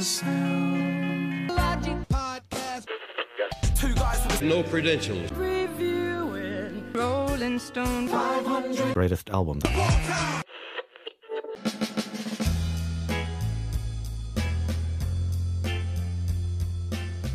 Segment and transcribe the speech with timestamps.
[0.00, 1.50] sound.
[1.50, 2.86] Logic podcast.
[3.74, 5.30] Two guys with No credentials.
[5.32, 8.94] Reviewing Rolling Stone 500.
[8.94, 9.60] greatest album.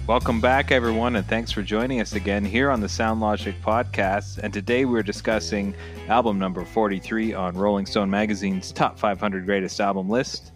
[0.07, 4.39] Welcome back, everyone, and thanks for joining us again here on the Sound Logic podcast.
[4.39, 5.73] And today we're discussing
[6.09, 10.50] album number 43 on Rolling Stone Magazine's Top 500 Greatest Album list.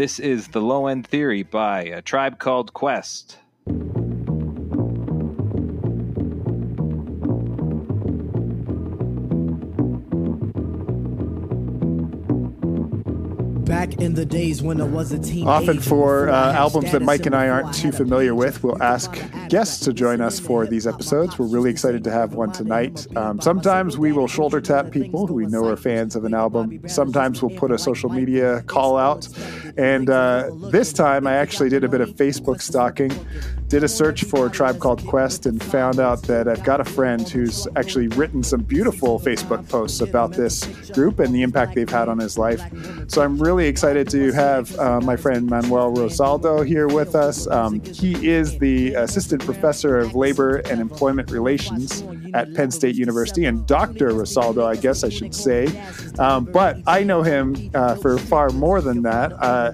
[0.00, 3.36] This is The Low End Theory by A Tribe Called Quest.
[13.90, 15.46] Back in the days when I was a teen.
[15.46, 19.80] Often for uh, albums that Mike and I aren't too familiar with, we'll ask guests
[19.84, 21.38] to join us for these episodes.
[21.38, 23.06] We're really excited to have one tonight.
[23.16, 26.80] Um, sometimes we will shoulder tap people who we know are fans of an album.
[26.88, 29.28] Sometimes we'll put a social media call out.
[29.76, 33.12] And uh, this time I actually did a bit of Facebook stalking,
[33.70, 36.84] did a search for a tribe called Quest, and found out that I've got a
[36.84, 41.88] friend who's actually written some beautiful Facebook posts about this group and the impact they've
[41.88, 42.60] had on his life.
[43.06, 47.46] So I'm really excited to have uh, my friend Manuel Rosaldo here with us.
[47.46, 52.02] Um, he is the assistant professor of labor and employment relations
[52.34, 54.10] at Penn State University, and Dr.
[54.10, 55.68] Rosaldo, I guess I should say.
[56.18, 59.32] Um, but I know him uh, for far more than that.
[59.32, 59.72] Uh,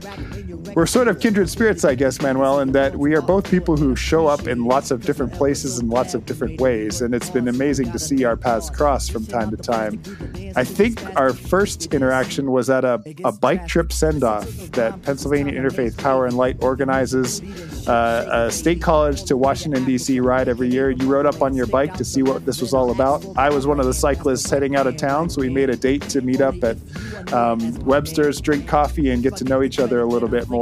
[0.75, 3.97] we're sort of kindred spirits, I guess, Manuel, in that we are both people who
[3.97, 7.49] show up in lots of different places in lots of different ways, and it's been
[7.49, 10.01] amazing to see our paths cross from time to time.
[10.57, 15.55] I think our first interaction was at a, a bike trip send off that Pennsylvania
[15.55, 17.43] Interfaith Power and Light organizes.
[17.89, 20.19] Uh, a state college to Washington, D.C.
[20.21, 20.91] ride every year.
[20.91, 23.25] You rode up on your bike to see what this was all about.
[23.37, 26.03] I was one of the cyclists heading out of town, so we made a date
[26.11, 26.77] to meet up at
[27.33, 30.56] um, Webster's, drink coffee, and get to know each other a little bit more.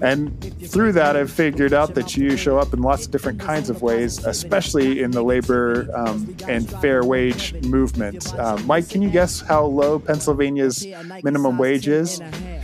[0.00, 3.70] And through that, I've figured out that you show up in lots of different kinds
[3.70, 8.34] of ways, especially in the labor um, and fair wage movement.
[8.38, 10.86] Um, Mike, can you guess how low Pennsylvania's
[11.22, 12.20] minimum wage is?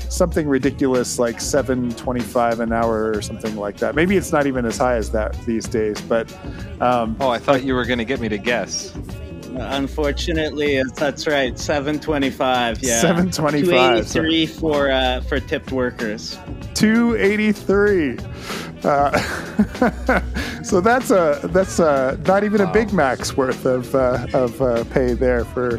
[0.09, 3.95] Something ridiculous like seven twenty-five an hour or something like that.
[3.95, 6.33] Maybe it's not even as high as that these days, but
[6.81, 8.95] um, Oh, I thought you were going to get me to guess.
[9.61, 11.59] Unfortunately, that's right.
[11.59, 12.83] Seven twenty-five.
[12.83, 16.39] Yeah, 725, so- 283 for uh, for tipped workers.
[16.75, 18.19] 283
[18.85, 19.19] uh,
[20.63, 24.85] so that's a that's a, not even a big mac's worth of uh, of uh,
[24.85, 25.71] pay there for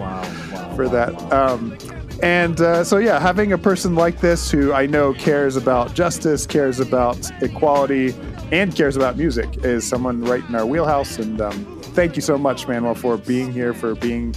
[0.76, 1.78] for that um,
[2.22, 6.46] and uh, so yeah having a person like this who i know cares about justice
[6.46, 8.14] cares about equality
[8.52, 12.38] and cares about music is someone right in our wheelhouse and um, thank you so
[12.38, 14.34] much manuel for being here for being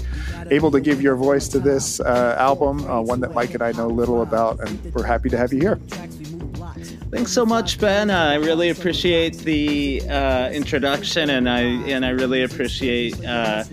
[0.51, 3.71] able to give your voice to this uh, album uh, one that mike and i
[3.71, 5.81] know little about and we're happy to have you here
[7.13, 8.09] Thanks so much, Ben.
[8.09, 13.65] Uh, I really appreciate the uh, introduction, and I and I really appreciate uh,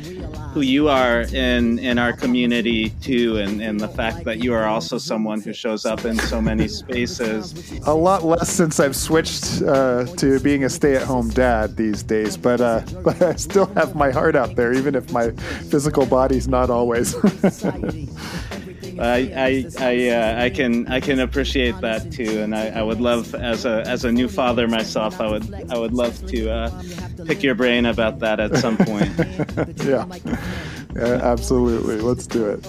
[0.54, 4.66] who you are in in our community too, and, and the fact that you are
[4.66, 7.54] also someone who shows up in so many spaces.
[7.86, 12.62] a lot less since I've switched uh, to being a stay-at-home dad these days, but
[12.62, 15.32] uh, but I still have my heart out there, even if my
[15.70, 17.16] physical body's not always.
[19.00, 23.02] I I I, uh, I can I can appreciate that too, and I, I would
[23.02, 26.84] love as a as a new father myself, I would I would love to uh,
[27.26, 29.12] pick your brain about that at some point.
[29.84, 30.06] yeah.
[30.96, 31.98] Yeah, absolutely.
[32.02, 32.68] Let's do it.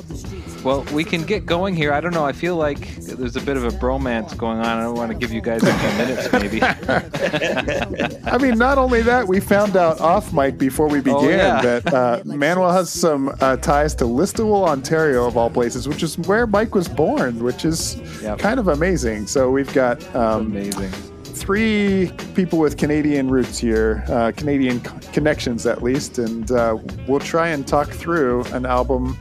[0.63, 1.93] Well, we can get going here.
[1.93, 2.25] I don't know.
[2.27, 4.67] I feel like there's a bit of a bromance going on.
[4.67, 6.61] I don't want to give you guys a few minutes, maybe.
[8.27, 11.63] I mean, not only that, we found out off mic before we began Oh, yeah.
[11.63, 16.19] that uh, Manuel has some uh, ties to Listowel, Ontario, of all places, which is
[16.19, 18.39] where Mike was born, which is Yep.
[18.39, 19.27] kind of amazing.
[19.27, 20.91] So we've got um, Amazing.
[21.41, 24.81] Three people with Canadian roots here, uh, Canadian
[25.13, 26.77] connections at least, and uh,
[27.09, 29.17] we'll try and talk through an album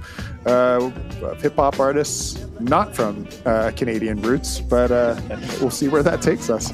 [0.46, 0.92] uh,
[1.22, 5.20] of hip hop artists not from uh, Canadian roots, but uh,
[5.62, 6.74] we'll see where that takes us.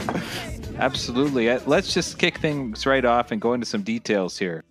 [0.78, 1.50] Absolutely.
[1.50, 4.64] Uh, Let's just kick things right off and go into some details here.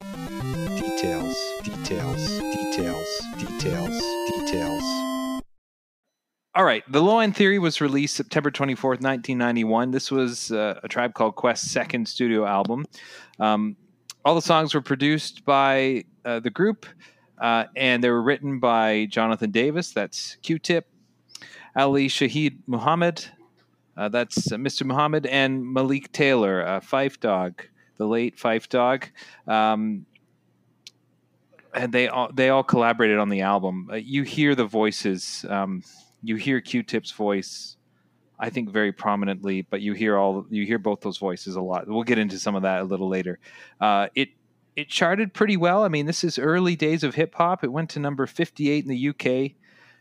[0.00, 3.08] Details, details, details,
[3.38, 5.15] details, details.
[6.56, 6.90] All right.
[6.90, 9.90] The Low End Theory was released September 24th, 1991.
[9.90, 12.86] This was uh, a Tribe Called Quest's second studio album.
[13.38, 13.76] Um,
[14.24, 16.86] all the songs were produced by uh, the group,
[17.36, 20.86] uh, and they were written by Jonathan Davis, that's Q Tip,
[21.76, 23.22] Ali Shaheed Muhammad,
[23.98, 24.86] uh, that's uh, Mr.
[24.86, 27.66] Muhammad, and Malik Taylor, uh, Phife Dawg,
[27.98, 29.10] the late Phife Dawg.
[29.46, 30.06] Um,
[31.74, 33.90] and they all they all collaborated on the album.
[33.94, 35.44] You hear the voices.
[35.50, 35.82] Um,
[36.22, 37.76] you hear Q-Tip's voice
[38.38, 41.88] I think very prominently, but you hear all you hear both those voices a lot.
[41.88, 43.38] We'll get into some of that a little later.
[43.80, 44.30] Uh, it
[44.74, 45.84] it charted pretty well.
[45.84, 47.64] I mean, this is early days of hip hop.
[47.64, 49.52] It went to number 58 in the UK,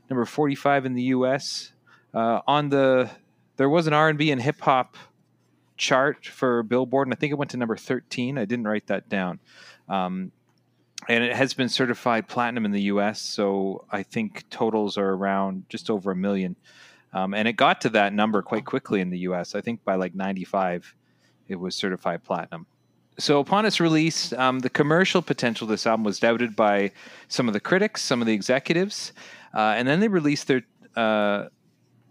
[0.10, 1.72] number 45 in the US.
[2.14, 3.10] Uh, on the
[3.58, 4.98] there was an R&B and hip hop
[5.78, 8.38] chart for Billboard, and I think it went to number 13.
[8.38, 9.40] I didn't write that down.
[9.88, 10.34] Um,
[11.08, 15.66] and it has been certified platinum in the US, so I think totals are around
[15.70, 16.56] just over a million.
[17.14, 19.56] Um, and it got to that number quite quickly in the US.
[19.56, 20.96] I think by like 95,
[21.48, 22.66] it was certified platinum.
[23.18, 26.92] So upon its release, um, the commercial potential of this album was doubted by
[27.30, 29.14] some of the critics, some of the executives,
[29.54, 30.64] uh, and then they released their
[30.98, 31.46] uh,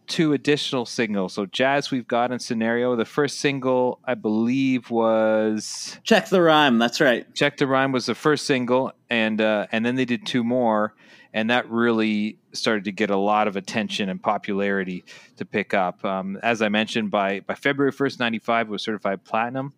[0.06, 1.32] two additional singles.
[1.32, 2.96] So Jazz We've Got in Scenario.
[2.96, 6.78] The first single, I believe, was Check the Rhyme.
[6.78, 7.32] That's right.
[7.34, 10.94] Check the Rhyme was the first single, and uh, and then they did two more
[11.34, 15.04] and that really started to get a lot of attention and popularity
[15.36, 16.02] to pick up.
[16.04, 19.74] Um, as I mentioned, by by February first, ninety five, was certified platinum,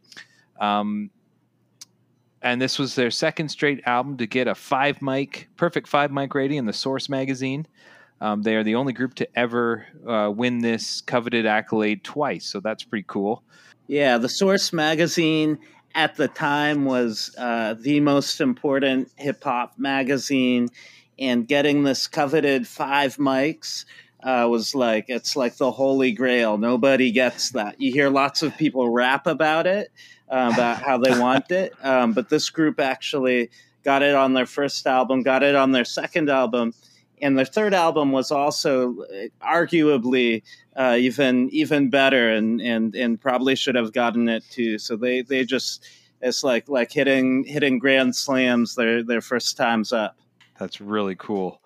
[0.60, 1.10] um,
[2.42, 6.34] and this was their second straight album to get a five mic, perfect five mic
[6.34, 7.66] rating in the Source magazine.
[8.20, 12.60] Um, they are the only group to ever uh, win this coveted accolade twice, so
[12.60, 13.42] that's pretty cool.
[13.86, 15.58] Yeah, the Source magazine
[15.94, 20.68] at the time was uh, the most important hip hop magazine
[21.18, 23.84] and getting this coveted five mics
[24.22, 26.58] uh, was like it's like the holy grail.
[26.58, 27.80] Nobody gets that.
[27.80, 29.90] You hear lots of people rap about it,
[30.28, 33.50] uh, about how they want it, um, but this group actually
[33.84, 36.74] got it on their first album, got it on their second album,
[37.22, 40.42] and their third album was also uh, arguably
[40.76, 44.78] uh, even even better, and and and probably should have gotten it too.
[44.78, 45.84] So they they just
[46.20, 50.16] it's like like hitting hitting grand slams their their first times up.
[50.58, 51.60] That's really cool.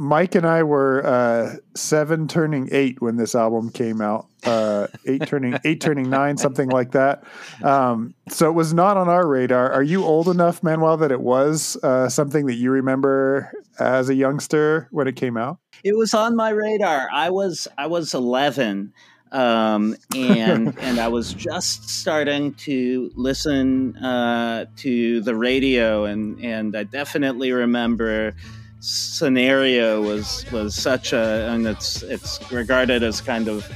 [0.00, 4.28] Mike and I were uh, seven turning eight when this album came out.
[4.44, 7.22] Uh, eight turning eight turning nine, something like that.
[7.62, 9.70] Um, so it was not on our radar.
[9.70, 14.14] Are you old enough, Manuel, that it was uh, something that you remember as a
[14.14, 15.58] youngster when it came out?
[15.84, 17.10] It was on my radar.
[17.12, 18.94] I was I was eleven
[19.32, 26.74] um, and and I was just starting to listen uh, to the radio, and and
[26.74, 28.34] I definitely remember
[28.80, 33.70] scenario was was such a and it's it's regarded as kind of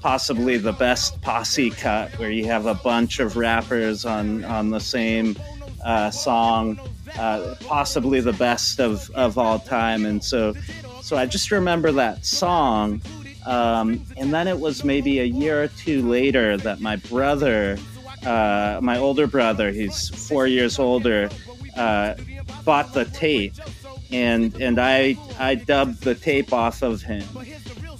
[0.00, 4.80] possibly the best posse cut where you have a bunch of rappers on on the
[4.80, 5.36] same
[5.84, 6.80] uh, song
[7.18, 10.06] uh, possibly the best of of all time.
[10.06, 10.54] And so
[11.02, 13.00] so I just remember that song
[13.46, 17.78] um, and then it was maybe a year or two later that my brother,
[18.24, 21.30] uh, my older brother, he's four years older,
[21.76, 22.14] uh,
[22.64, 23.54] bought the tape,
[24.10, 27.24] and and I I dubbed the tape off of him,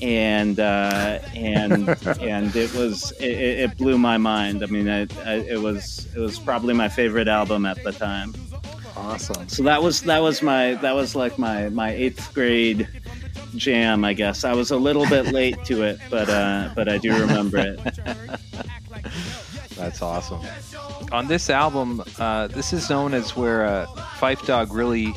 [0.00, 1.88] and uh, and
[2.20, 3.25] and it was it,
[3.70, 4.62] it, blew my mind.
[4.62, 8.35] I mean, I, I, it was it was probably my favorite album at the time.
[8.97, 9.49] Awesome.
[9.49, 12.88] So that was that was my that was like my my eighth grade
[13.55, 14.44] jam, I guess.
[14.44, 17.81] I was a little bit late to it, but uh, but I do remember it.
[19.76, 20.41] That's awesome.
[21.12, 23.87] On this album, uh, this is known as where uh,
[24.19, 25.14] Phife Dawg really,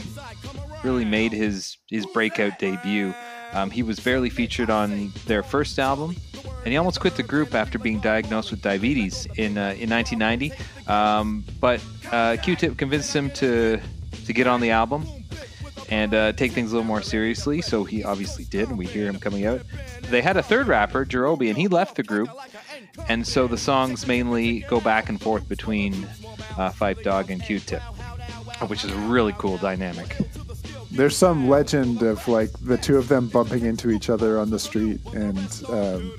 [0.84, 3.14] really made his his breakout debut.
[3.54, 6.16] Um, he was barely featured on their first album,
[6.64, 10.52] and he almost quit the group after being diagnosed with diabetes in uh, in 1990.
[10.88, 13.80] Um, but uh, Q-Tip convinced him to
[14.26, 15.06] to get on the album,
[15.90, 17.62] and uh, take things a little more seriously.
[17.62, 19.62] So he obviously did, and we hear him coming out.
[20.04, 22.30] They had a third rapper, Jarobi, and he left the group.
[23.08, 26.04] And so the songs mainly go back and forth between
[26.58, 27.82] uh, Phife Dawg and Q-Tip,
[28.68, 30.18] which is a really cool dynamic.
[30.92, 34.60] There's some legend of like the two of them bumping into each other on the
[34.60, 36.12] street and um,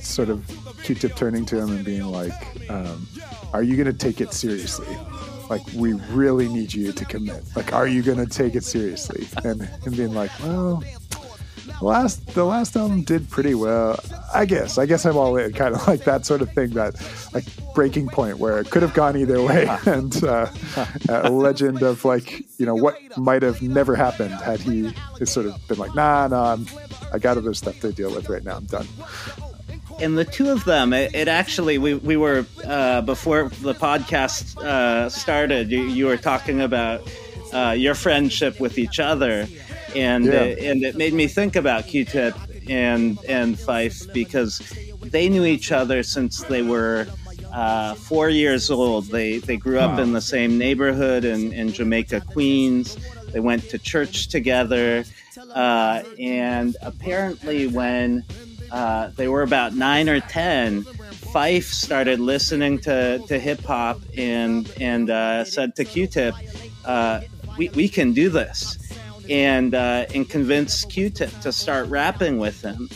[0.00, 0.46] sort of
[0.84, 3.06] Q-Tip turning to him and being like, um,
[3.52, 4.96] "Are you going to take it seriously?"
[5.48, 9.26] like we really need you to commit like are you going to take it seriously
[9.44, 10.82] and him being like well
[11.80, 13.98] last the last album did pretty well.
[14.34, 16.94] I guess i guess i'm all in kind of like that sort of thing that
[17.32, 17.44] like
[17.74, 19.66] breaking point where it could have gone either way.
[19.86, 20.48] And uh,
[21.08, 25.46] a legend of like you know what might have never happened had he just sort
[25.46, 26.66] of been like nah nah I'm,
[27.12, 28.86] i got other stuff to deal with right now i'm done.
[29.98, 34.58] And the two of them, it, it actually we we were uh, before the podcast
[34.58, 35.70] uh, started.
[35.70, 37.00] You, you, were talking about
[37.54, 39.48] uh, your friendship with each other,
[39.96, 40.42] and yeah.
[40.42, 42.34] and it made me think about Q-Tip
[42.68, 44.58] and and Phife because
[45.02, 47.06] they knew each other since they were.
[47.52, 49.06] Uh, four years old.
[49.06, 50.02] They they grew up huh.
[50.02, 52.98] in the same neighborhood in, in Jamaica, Queens.
[53.32, 55.04] They went to church together,
[55.54, 58.24] uh, and apparently, when
[58.70, 60.82] uh, they were about nine or ten,
[61.32, 66.34] Phife started listening to, to hip hop and and uh, said to Q-Tip,
[66.84, 67.20] uh,
[67.56, 68.78] "We we can do this,"
[69.30, 72.88] and uh, and convinced Q-Tip to start rapping with him.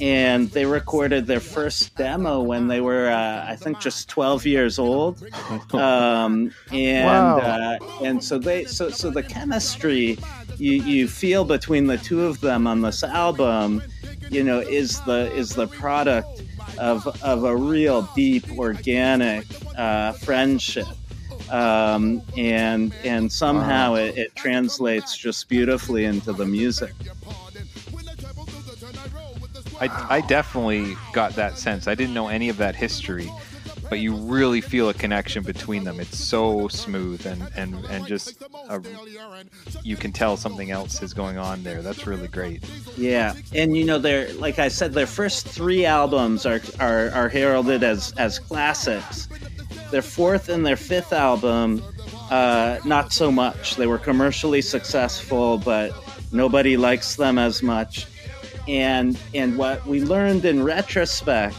[0.00, 4.78] And they recorded their first demo when they were, uh, I think, just 12 years
[4.78, 5.22] old.
[5.74, 7.38] Um, and Wow.
[7.38, 10.18] uh, and so they so so the chemistry
[10.56, 13.82] you, you feel between the two of them on this album,
[14.30, 16.42] you know, is the is the product
[16.78, 19.46] of of a real deep organic
[19.76, 20.86] uh, friendship.
[21.50, 26.94] Um, and and somehow it, it translates just beautifully into the music.
[29.80, 31.88] I, I definitely got that sense.
[31.88, 33.30] I didn't know any of that history,
[33.88, 35.98] but you really feel a connection between them.
[35.98, 38.80] It's so smooth and and and just a,
[39.82, 41.80] you can tell something else is going on there.
[41.80, 42.62] That's really great.
[42.96, 47.28] Yeah, and you know, they're like I said, their first three albums are are, are
[47.28, 49.28] heralded as as classics.
[49.90, 51.82] Their fourth and their fifth album,
[52.30, 53.76] uh, not so much.
[53.76, 55.92] They were commercially successful, but
[56.32, 58.06] nobody likes them as much.
[58.68, 61.56] And and what we learned in retrospect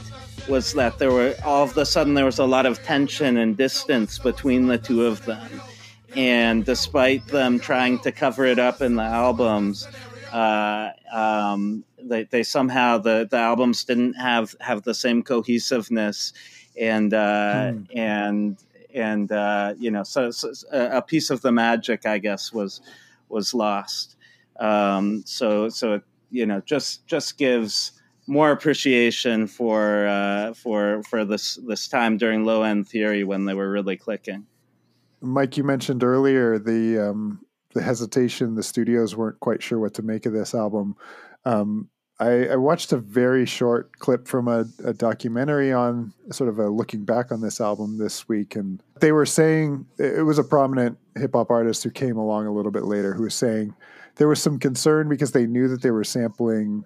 [0.47, 3.57] was that there were all of a sudden there was a lot of tension and
[3.57, 5.61] distance between the two of them.
[6.15, 9.87] And despite them trying to cover it up in the albums,
[10.31, 16.33] uh, um, they, they somehow the, the albums didn't have have the same cohesiveness
[16.79, 18.57] and uh, and
[18.93, 22.81] and uh, you know so, so a a piece of the magic I guess was
[23.29, 24.15] was lost
[24.59, 27.93] um, so so it, you know just just gives
[28.27, 33.53] more appreciation for uh, for for this this time during low end theory when they
[33.53, 34.45] were really clicking
[35.21, 38.55] Mike, you mentioned earlier the um, the hesitation.
[38.55, 40.95] The studios weren't quite sure what to make of this album.
[41.45, 41.89] Um,
[42.21, 46.69] I, I watched a very short clip from a, a documentary on sort of a
[46.69, 50.99] looking back on this album this week, and they were saying it was a prominent
[51.17, 53.73] hip hop artist who came along a little bit later who was saying
[54.17, 56.83] there was some concern because they knew that they were sampling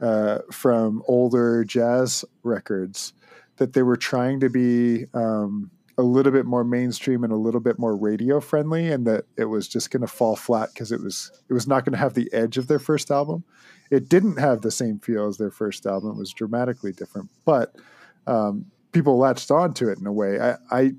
[0.00, 3.12] uh, from older jazz records
[3.58, 7.60] that they were trying to be um, a little bit more mainstream and a little
[7.60, 11.00] bit more radio friendly, and that it was just going to fall flat because it
[11.00, 13.44] was it was not going to have the edge of their first album.
[13.92, 17.76] It didn't have the same feel as their first album; it was dramatically different, but
[18.26, 20.40] um, people latched onto it in a way.
[20.40, 20.92] I, I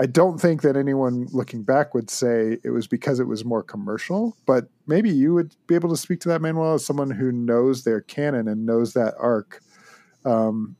[0.00, 3.62] I don't think that anyone looking back would say it was because it was more
[3.62, 7.30] commercial, but maybe you would be able to speak to that, Manuel, as someone who
[7.30, 9.60] knows their canon and knows that arc.
[10.24, 10.76] Um,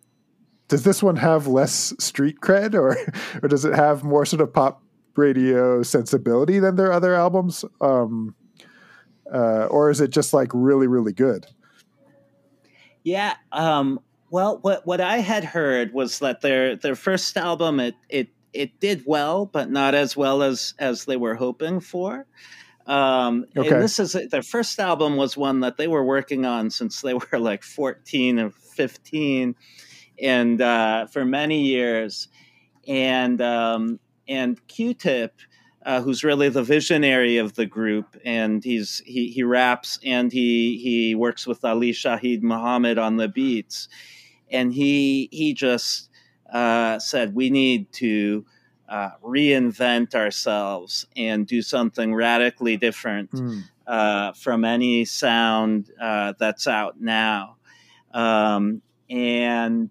[0.69, 2.97] does this one have less street cred, or
[3.43, 4.83] or does it have more sort of pop
[5.17, 8.35] radio sensibility than their other albums, um,
[9.33, 11.47] uh, or is it just like really really good?
[13.05, 13.35] Yeah.
[13.51, 14.01] Um,
[14.31, 18.81] well, what what I had heard was that their their first album it it it
[18.81, 22.27] did well, but not as well as as they were hoping for.
[22.87, 23.69] Um, Okay.
[23.69, 27.15] And this is their first album was one that they were working on since they
[27.33, 29.55] were like fourteen or fifteen,
[30.21, 32.29] and uh, for many years,
[32.89, 35.35] and um, and Q-Tip.
[35.85, 40.79] Uh, who's really the visionary of the group, and he's he he raps and he
[40.79, 43.89] he works with Ali Shaheed Muhammad on the beats,
[44.49, 46.09] and he he just
[46.53, 48.45] uh, said we need to
[48.89, 53.31] uh, reinvent ourselves and do something radically different
[53.87, 57.57] uh, from any sound uh, that's out now,
[58.15, 59.91] um, and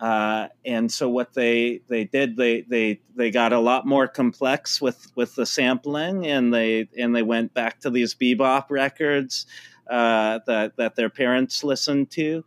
[0.00, 4.80] uh, and so what they they did they they they got a lot more complex
[4.80, 9.46] with with the sampling and they and they went back to these bebop records
[9.90, 12.44] uh, that that their parents listened to.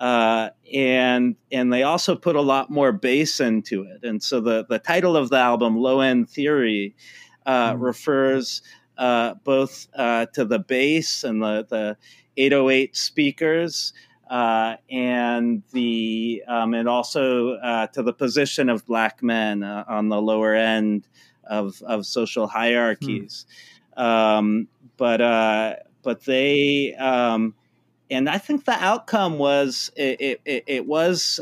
[0.00, 4.64] Uh, and and they also put a lot more bass into it, and so the
[4.68, 6.94] the title of the album, Low End Theory,
[7.46, 7.80] uh, Mm.
[7.82, 8.62] refers
[8.96, 11.96] uh, both uh, to the bass and the the
[12.36, 13.92] 808 speakers,
[14.28, 20.08] uh, and the um, and also uh, to the position of black men uh, on
[20.08, 21.06] the lower end
[21.44, 23.46] of of social hierarchies.
[23.96, 27.54] Um, but uh, but they um,
[28.10, 31.40] and I think the outcome was it it, it, it was.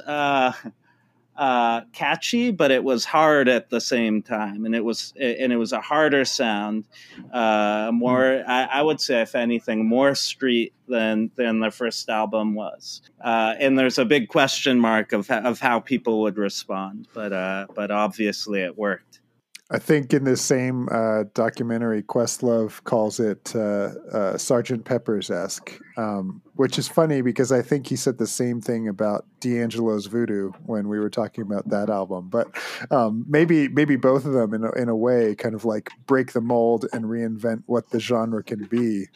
[1.37, 5.57] Uh, catchy, but it was hard at the same time, and it was and it
[5.57, 6.85] was a harder sound,
[7.31, 12.55] uh, more I, I would say, if anything, more street than than the first album
[12.55, 13.03] was.
[13.21, 17.67] Uh, and there's a big question mark of of how people would respond, but uh,
[17.75, 19.21] but obviously it worked.
[19.69, 25.73] I think in this same uh, documentary, Questlove calls it uh, uh, Sergeant Pepper's esque,
[25.97, 30.53] um, which is funny because I think he said the same thing about D'Angelo's Voodoo
[30.67, 32.29] when we were talking about that album.
[32.29, 32.47] But
[32.93, 36.33] um, maybe maybe both of them, in a, in a way, kind of like break
[36.33, 39.07] the mold and reinvent what the genre can be.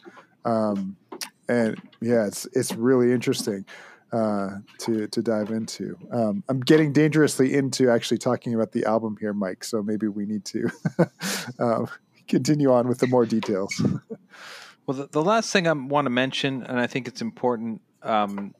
[0.43, 0.97] Um,
[1.47, 3.65] and yeah, it's it's really interesting
[4.11, 5.97] uh, to to dive into.
[6.11, 9.63] Um, I'm getting dangerously into actually talking about the album here, Mike.
[9.63, 10.69] So maybe we need to
[11.59, 11.85] uh,
[12.27, 13.81] continue on with the more details.
[14.85, 18.53] well, the, the, last thing I want to mention, and I think it's important, um,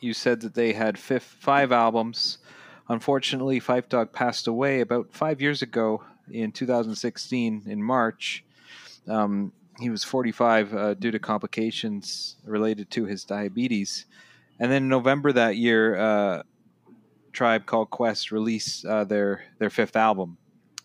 [0.00, 2.38] you said that they had fifth, five albums.
[2.88, 8.44] Unfortunately, Phife Dawg passed away about five years ago in 2016 in March.
[9.08, 14.06] Um, he was 45 uh, due to complications related to his diabetes.
[14.58, 16.42] And then in November that year, uh,
[17.32, 20.38] Tribe Called Quest released uh, their their fifth album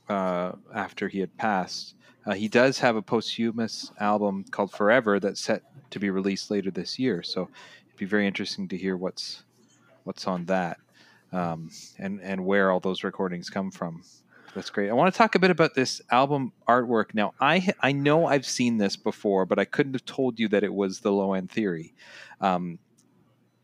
[0.09, 1.95] uh, after he had passed.
[2.25, 6.69] Uh, he does have a posthumous album called Forever that's set to be released later
[6.69, 7.23] this year.
[7.23, 7.49] So
[7.87, 9.43] it'd be very interesting to hear what's
[10.03, 10.77] what's on that
[11.31, 14.03] um, and and where all those recordings come from.
[14.53, 14.89] That's great.
[14.89, 17.13] I want to talk a bit about this album artwork.
[17.13, 20.63] Now, I I know I've seen this before, but I couldn't have told you that
[20.63, 21.93] it was the Low End Theory.
[22.41, 22.79] Um,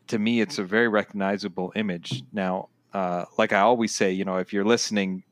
[0.08, 2.22] to me, it's a very recognizable image.
[2.32, 5.22] Now, uh, like I always say, you know, if you're listening,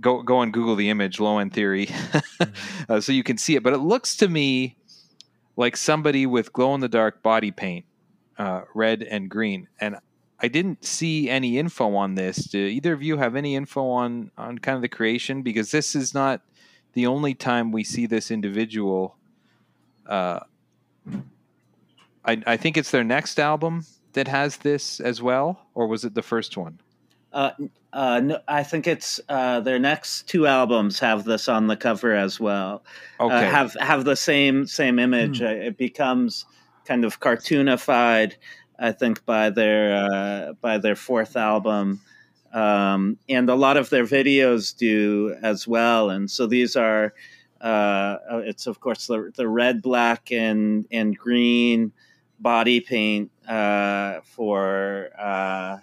[0.00, 2.92] go go and Google the image "Low End Theory," mm-hmm.
[2.92, 3.62] uh, so you can see it.
[3.62, 4.76] But it looks to me
[5.56, 7.84] like somebody with glow in the dark body paint,
[8.38, 9.68] uh, red and green.
[9.80, 9.96] And
[10.40, 12.36] I didn't see any info on this.
[12.36, 15.42] Do either of you have any info on on kind of the creation?
[15.42, 16.42] Because this is not
[16.94, 19.16] the only time we see this individual.
[20.06, 20.40] Uh,
[22.24, 23.84] I, I think it's their next album
[24.16, 26.80] that has this as well, or was it the first one?
[27.34, 27.50] Uh,
[27.92, 32.14] uh, no, I think it's uh, their next two albums have this on the cover
[32.14, 32.82] as well.
[33.20, 35.40] Uh, okay, have have the same same image.
[35.40, 35.66] Mm.
[35.66, 36.46] It becomes
[36.86, 38.32] kind of cartoonified,
[38.78, 42.00] I think, by their uh, by their fourth album,
[42.54, 46.10] um, and a lot of their videos do as well.
[46.10, 47.12] And so these are.
[47.60, 51.92] Uh, it's of course the, the red, black, and and green
[52.38, 55.78] body paint uh, for uh,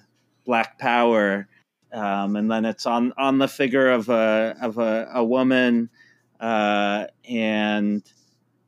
[0.45, 1.47] Black Power,
[1.91, 5.89] um, and then it's on on the figure of a of a, a woman,
[6.39, 8.03] uh, and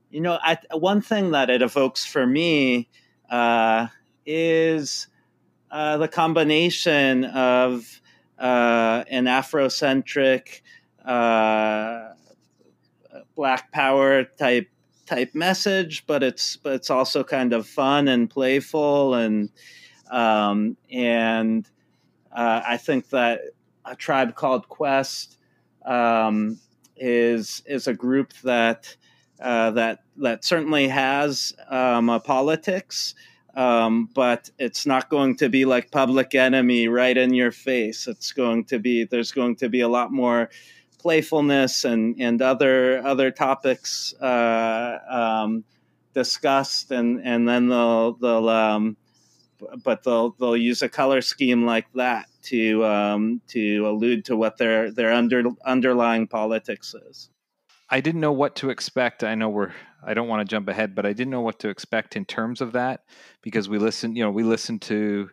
[0.09, 2.89] you know, I, one thing that it evokes for me
[3.29, 3.87] uh,
[4.25, 5.07] is
[5.71, 8.01] uh, the combination of
[8.39, 10.61] uh, an Afrocentric.
[13.35, 14.69] Black Power type
[15.05, 19.49] type message, but it's but it's also kind of fun and playful and
[20.11, 21.69] um, and
[22.31, 23.41] uh, I think that
[23.85, 25.37] a tribe called Quest
[25.85, 26.59] um,
[26.97, 28.95] is is a group that
[29.39, 33.15] uh, that that certainly has um, a politics.
[33.55, 38.05] Um, but it's not going to be like Public Enemy right in your face.
[38.05, 40.49] It's going to be there's going to be a lot more
[41.05, 45.63] playfulness and and other other topics uh, um,
[46.15, 48.97] discussed, and and then they'll they'll um,
[49.83, 54.57] but they'll they'll use a color scheme like that to um, to allude to what
[54.57, 57.29] their their under underlying politics is.
[57.87, 59.23] I didn't know what to expect.
[59.23, 61.69] I know we're I don't want to jump ahead, but I didn't know what to
[61.69, 63.03] expect in terms of that
[63.43, 65.29] because we listen, you know, we listen to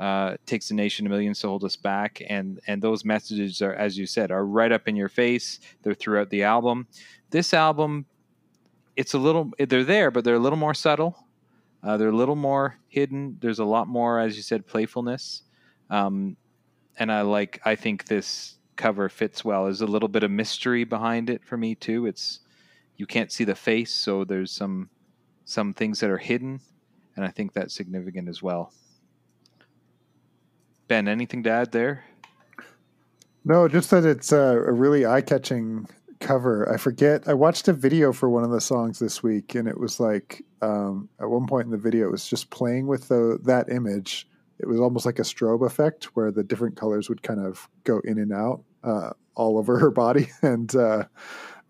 [0.00, 2.22] uh, takes a nation a million to hold us back.
[2.28, 5.60] And and those messages are as you said are right up in your face.
[5.82, 6.88] They're throughout the album.
[7.28, 8.06] This album
[8.96, 11.26] it's a little they're there but they're a little more subtle.
[11.82, 13.36] Uh, they're a little more hidden.
[13.40, 15.42] There's a lot more as you said playfulness.
[15.90, 16.36] Um,
[16.96, 19.64] and i like i think this cover fits well.
[19.64, 22.06] There's a little bit of mystery behind it for me too.
[22.06, 22.40] It's
[22.96, 24.88] you can't see the face so there's some
[25.44, 26.60] some things that are hidden.
[27.16, 28.72] And i think that's significant as well
[30.90, 32.04] Ben, anything to add there?
[33.44, 35.86] No, just that it's a, a really eye catching
[36.18, 36.68] cover.
[36.68, 37.28] I forget.
[37.28, 40.44] I watched a video for one of the songs this week, and it was like
[40.62, 44.26] um, at one point in the video, it was just playing with the that image.
[44.58, 48.00] It was almost like a strobe effect where the different colors would kind of go
[48.02, 50.28] in and out uh, all over her body.
[50.42, 51.04] And uh,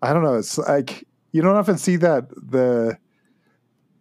[0.01, 0.33] I don't know.
[0.33, 2.97] It's like you don't often see that the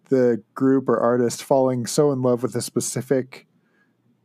[0.09, 3.46] the group or artist falling so in love with a specific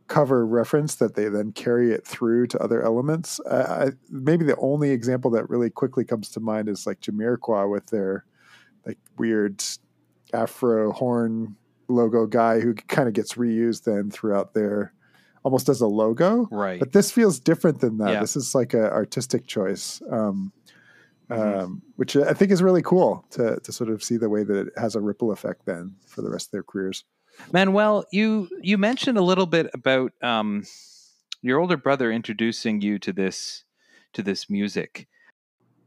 [0.08, 3.40] cover reference that they then carry it through to other elements.
[3.40, 7.70] Uh, I, maybe the only example that really quickly comes to mind is like Jamiroquai
[7.70, 8.24] with their
[8.86, 9.62] like weird
[10.32, 11.56] Afro horn
[11.88, 14.92] logo guy who kind of gets reused then throughout their
[15.44, 16.48] almost as a logo.
[16.50, 16.80] Right.
[16.80, 18.12] But this feels different than that.
[18.14, 18.20] Yeah.
[18.20, 20.52] This is like an artistic choice, um,
[21.30, 21.62] Mhm.
[21.64, 24.66] um, which I think is really cool to to sort of see the way that
[24.68, 27.04] it has a ripple effect then for the rest of their careers.
[27.52, 30.64] Manuel, you you mentioned a little bit about um,
[31.42, 33.64] your older brother introducing you to this
[34.14, 35.06] to this music.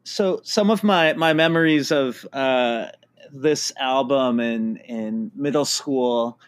[0.04, 2.88] so some of my my memories of uh,
[3.32, 6.40] this album in in middle school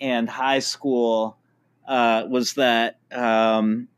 [0.00, 1.36] and high school
[1.86, 3.88] uh, was that um,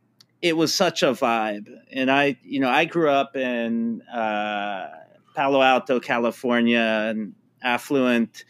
[0.40, 4.88] it was such a vibe, and I you know I grew up in uh,
[5.34, 8.44] Palo Alto, California, an affluent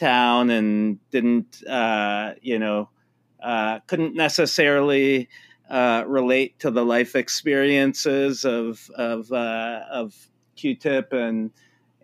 [0.00, 2.88] town, and didn't uh, you know
[3.42, 5.28] uh, couldn't necessarily
[5.68, 10.14] uh, relate to the life experiences of of uh, of
[10.56, 11.50] Q-Tip and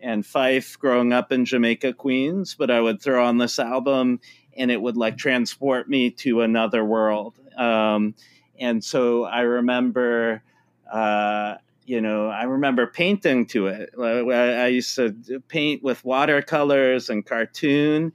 [0.01, 2.55] and Phife growing up in Jamaica, Queens.
[2.55, 4.21] But I would throw on this album,
[4.57, 7.41] and it would like transport me to another world.
[7.57, 8.15] Um,
[8.61, 10.43] and so I remember.
[10.91, 11.57] Uh,
[11.87, 13.95] you know, I remember painting to it.
[13.99, 15.15] I used to
[15.49, 18.13] paint with watercolors and cartoon,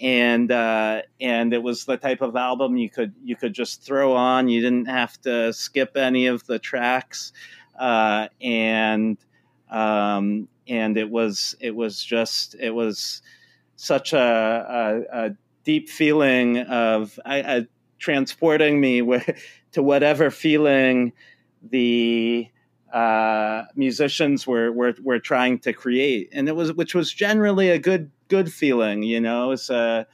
[0.00, 4.14] and uh, and it was the type of album you could you could just throw
[4.14, 4.48] on.
[4.48, 7.32] You didn't have to skip any of the tracks,
[7.78, 9.16] uh, and
[9.70, 13.22] um, and it was it was just it was
[13.76, 17.66] such a, a, a deep feeling of I, I,
[17.98, 19.00] transporting me
[19.72, 21.12] to whatever feeling
[21.70, 22.48] the
[22.94, 27.78] uh, musicians were, were were trying to create, and it was which was generally a
[27.78, 29.02] good good feeling.
[29.02, 30.06] You know, it's a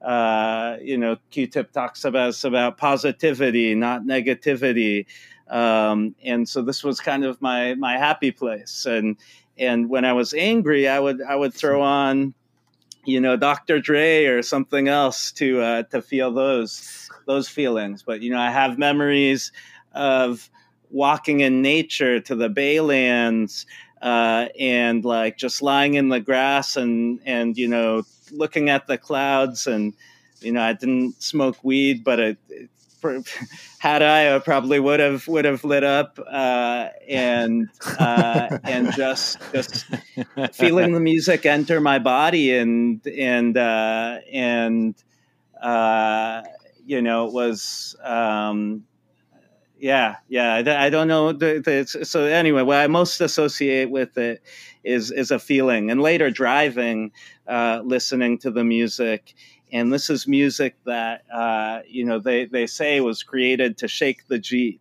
[0.00, 5.04] uh, you know Q-Tip talks about about positivity, not negativity,
[5.50, 8.86] um, and so this was kind of my my happy place.
[8.86, 9.18] And
[9.58, 12.32] and when I was angry, I would I would throw on
[13.04, 13.78] you know Dr.
[13.78, 18.02] Dre or something else to uh, to feel those those feelings.
[18.02, 19.52] But you know, I have memories
[19.92, 20.48] of
[20.92, 23.66] walking in nature to the Baylands
[24.00, 28.98] uh, and like just lying in the grass and and you know looking at the
[28.98, 29.66] clouds.
[29.66, 29.94] And
[30.40, 32.70] you know I didn't smoke weed, but it, it,
[33.78, 39.38] had I, I probably would have would have lit up uh, and uh, and just
[39.52, 39.86] just
[40.52, 44.94] feeling the music enter my body and and uh, and
[45.60, 46.42] uh,
[46.84, 48.84] you know it was um,
[49.82, 54.42] yeah yeah I, don't know the, the, so anyway what I most associate with it
[54.84, 55.90] is is a feeling.
[55.90, 57.12] And later driving
[57.46, 59.34] uh, listening to the music
[59.72, 64.26] and this is music that uh, you know they, they say was created to shake
[64.28, 64.80] the jeep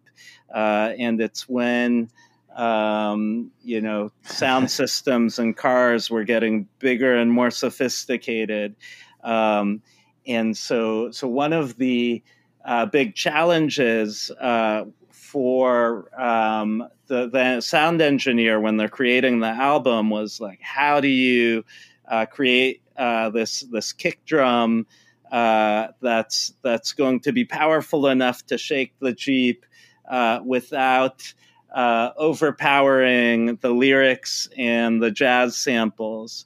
[0.53, 2.09] uh, and it's when
[2.55, 8.75] um, you know sound systems and cars were getting bigger and more sophisticated
[9.23, 9.81] um,
[10.27, 12.21] and so so one of the
[12.65, 20.09] uh, big challenges uh, for um, the, the sound engineer when they're creating the album
[20.09, 21.63] was like how do you
[22.07, 24.85] uh, create uh, this this kick drum
[25.31, 29.65] uh, that's that's going to be powerful enough to shake the jeep
[30.09, 31.33] uh, without
[31.73, 36.45] uh, overpowering the lyrics and the jazz samples,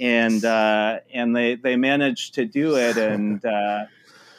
[0.00, 2.96] and uh, and they they managed to do it.
[3.14, 3.84] And uh,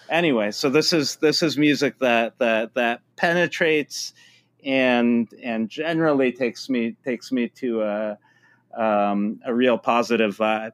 [0.09, 4.13] anyway, so this is this is music that that that penetrates
[4.65, 8.17] and and generally takes me takes me to a
[8.77, 10.71] um, a real positive vibe.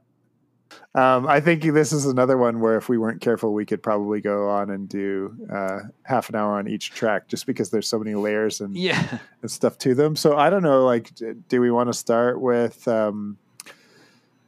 [0.96, 4.22] Um, I think this is another one where if we weren't careful, we could probably
[4.22, 8.00] go on and do uh, half an hour on each track, just because there's so
[8.00, 9.20] many layers and, Yeah.
[9.42, 10.16] and stuff to them.
[10.16, 10.86] So I don't know.
[10.86, 11.12] Like,
[11.50, 13.38] do we want to start with um,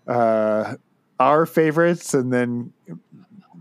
[0.07, 0.75] uh,
[1.19, 2.71] our favorites, and then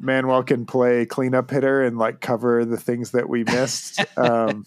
[0.02, 4.04] Manuel can play cleanup hitter and like cover the things that we missed?
[4.18, 4.66] um,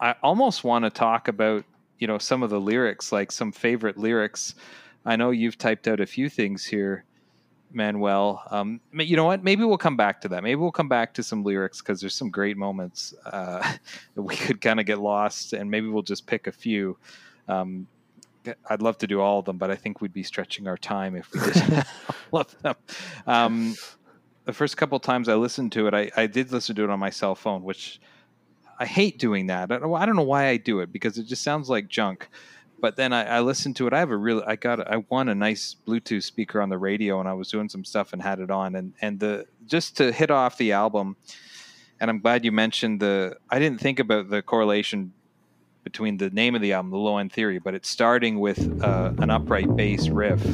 [0.00, 1.64] I almost want to talk about,
[1.98, 4.54] you know, some of the lyrics, like some favorite lyrics.
[5.04, 7.04] I know you've typed out a few things here,
[7.72, 8.42] Manuel.
[8.50, 9.42] Um, you know what?
[9.42, 10.42] Maybe we'll come back to that.
[10.42, 13.74] Maybe we'll come back to some lyrics because there's some great moments uh,
[14.14, 16.96] that we could kind of get lost, and maybe we'll just pick a few.
[17.48, 17.88] Um,
[18.70, 21.16] I'd love to do all of them, but I think we'd be stretching our time
[21.16, 21.84] if we did
[22.32, 22.74] all of them.
[23.26, 23.74] Um,
[24.44, 26.98] the first couple times I listened to it, I, I did listen to it on
[26.98, 28.00] my cell phone, which
[28.78, 29.72] I hate doing that.
[29.72, 32.28] I don't, I don't know why I do it because it just sounds like junk.
[32.80, 33.92] But then I, I listened to it.
[33.92, 37.18] I have a really, I got, I won a nice Bluetooth speaker on the radio,
[37.18, 40.12] and I was doing some stuff and had it on, and and the just to
[40.12, 41.16] hit off the album.
[42.00, 43.36] And I'm glad you mentioned the.
[43.50, 45.12] I didn't think about the correlation
[45.82, 49.12] between the name of the album, The Low End Theory, but it's starting with uh,
[49.18, 50.44] an upright bass riff.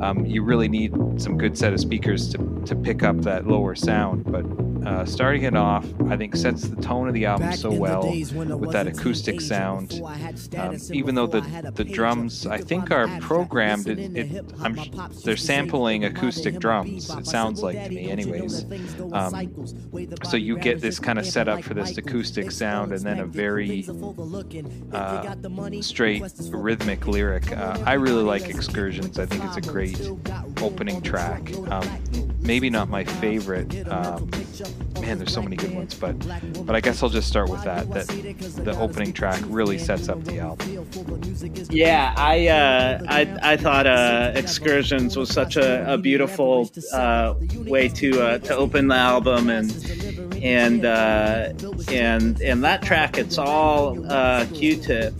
[0.00, 3.74] Um, you really need some good set of speakers to, to pick up that lower
[3.74, 4.30] sound.
[4.30, 4.44] But
[4.86, 8.72] uh, starting it off, I think sets the tone of the album so well with
[8.72, 10.00] that acoustic sound.
[10.56, 14.44] Um, even though the the drums, I think, are programmed, it, it,
[15.24, 17.10] they're sampling acoustic drums.
[17.10, 18.64] It sounds like to me, anyways.
[19.12, 19.68] Um,
[20.24, 23.86] so you get this kind of setup for this acoustic sound, and then a very
[24.92, 25.34] uh,
[25.80, 27.52] straight rhythmic lyric.
[27.52, 29.18] Uh, I really like Excursions.
[29.18, 30.00] I think it's a great
[30.62, 31.54] opening track.
[31.68, 33.86] Um, maybe not my favorite.
[33.88, 34.30] Um,
[35.00, 36.14] man, there's so many good ones, but
[36.66, 37.88] but I guess I'll just start with that.
[37.92, 38.08] That
[38.64, 40.86] the opening track really sets up the album.
[41.70, 47.34] Yeah, I uh, I, I thought uh, Excursions was such a, a beautiful uh,
[47.66, 49.70] way to uh, to open the album and
[50.42, 51.52] and uh,
[51.88, 55.12] and and that track it's all uh, Q-Tip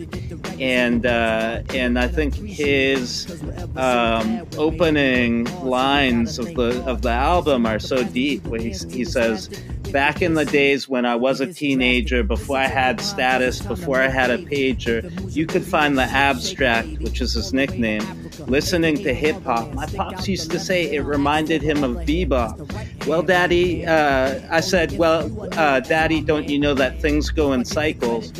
[0.60, 3.42] and uh, and I think his
[3.76, 8.44] um, opening lines of the of the album are so deep.
[8.44, 9.48] When he, he says,
[9.92, 14.08] "Back in the days when I was a teenager, before I had status, before I
[14.08, 19.42] had a pager, you could find the abstract, which is his nickname, listening to hip
[19.42, 19.72] hop.
[19.74, 23.06] My pops used to say it reminded him of bebop.
[23.06, 27.64] Well, Daddy, uh, I said, well, uh, Daddy, don't you know that things go in
[27.64, 28.32] cycles?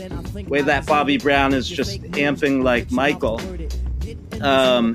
[0.47, 3.41] Way that Bobby Brown is just amping like Michael."
[4.41, 4.95] Um,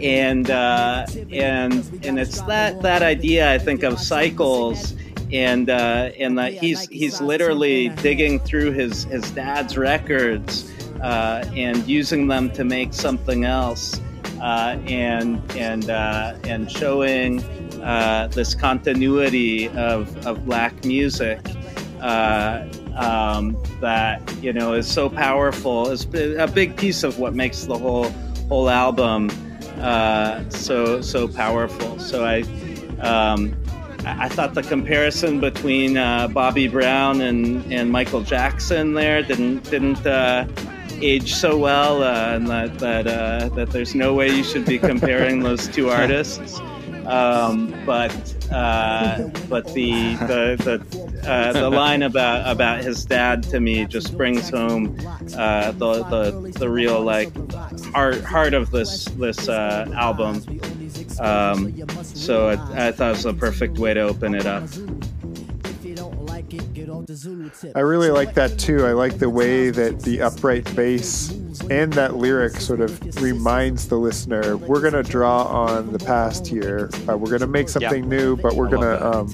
[0.00, 1.72] and uh, and
[2.04, 4.94] and it's that that idea I think of cycles
[5.32, 10.70] and uh, and that he's he's literally digging through his his dad's records
[11.02, 14.00] uh, and using them to make something else
[14.44, 17.42] uh, and and uh, and showing
[17.82, 21.40] uh, this continuity of, of black music
[22.02, 22.62] uh,
[22.94, 27.78] um, that you know is so powerful is a big piece of what makes the
[27.78, 28.10] whole
[28.50, 29.30] whole album
[29.80, 31.98] uh, so so powerful.
[31.98, 32.42] So I
[33.00, 33.56] um,
[34.04, 40.06] I thought the comparison between uh, Bobby Brown and, and Michael Jackson there didn't didn't
[41.04, 44.78] age so well, uh, and that that uh, that there's no way you should be
[44.78, 46.60] comparing those two artists.
[47.06, 48.12] Um, but
[48.50, 54.16] uh, but the the the, uh, the line about about his dad to me just
[54.16, 54.96] brings home
[55.36, 57.30] uh, the, the the real like
[57.92, 60.42] heart heart of this this album.
[61.20, 64.64] Um, so I, I thought it was a perfect way to open it up.
[67.74, 68.86] I really like that too.
[68.86, 71.30] I like the way that the upright bass
[71.70, 76.46] and that lyric sort of reminds the listener we're going to draw on the past
[76.46, 76.90] here.
[77.08, 79.28] Uh, we're going to make something new, but we're going to um,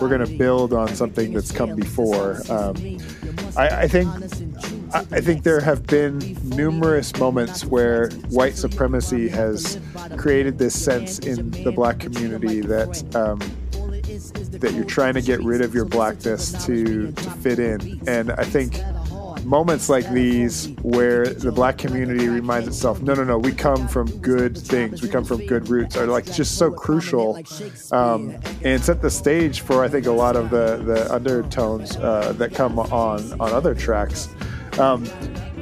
[0.00, 2.40] we're going to build on something that's come before.
[2.50, 2.76] Um,
[3.56, 4.08] I, I think
[4.94, 9.80] I think there have been numerous moments where white supremacy has
[10.16, 13.40] created this sense in the black community that um,
[14.62, 18.44] that you're trying to get rid of your blackness to to fit in, and I
[18.44, 18.80] think
[19.44, 24.08] moments like these where the black community reminds itself no no no we come from
[24.18, 25.02] good things.
[25.02, 27.42] We come from good roots are like just so crucial
[27.90, 32.32] um, and set the stage for i think a lot of the the undertones uh,
[32.34, 34.28] that come on on other tracks.
[34.78, 35.04] Um,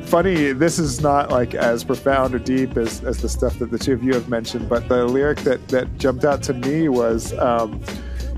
[0.05, 3.79] funny this is not like as profound or deep as, as the stuff that the
[3.79, 7.33] two of you have mentioned but the lyric that that jumped out to me was
[7.35, 7.81] um,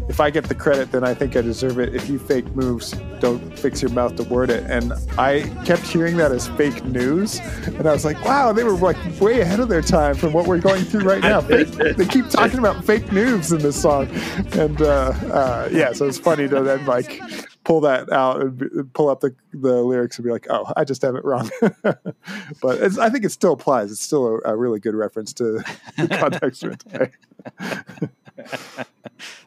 [0.08, 1.94] if I get the credit, then I think I deserve it.
[1.94, 4.68] If you fake moves, don't fix your mouth to word it.
[4.70, 8.72] And I kept hearing that as fake news, and I was like, wow, they were
[8.72, 11.40] like way ahead of their time from what we're going through right now.
[11.40, 14.08] Fake, they keep talking about fake news in this song,
[14.52, 17.20] and uh, uh, yeah, so it's funny to then like
[17.64, 21.02] pull that out and pull up the, the lyrics and be like, oh, I just
[21.02, 21.50] have it wrong.
[21.82, 23.92] but I think it still applies.
[23.92, 25.62] It's still a, a really good reference to
[25.96, 28.88] the context of it.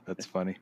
[0.06, 0.58] That's funny.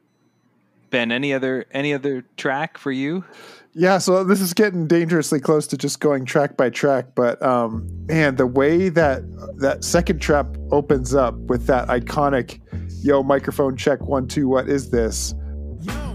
[0.89, 3.25] Ben, any other any other track for you?
[3.73, 7.88] Yeah, so this is getting dangerously close to just going track by track, but um
[8.06, 9.23] man, the way that
[9.58, 12.60] that second trap opens up with that iconic
[13.03, 15.34] yo microphone check one two what is this?
[15.82, 16.12] Yo,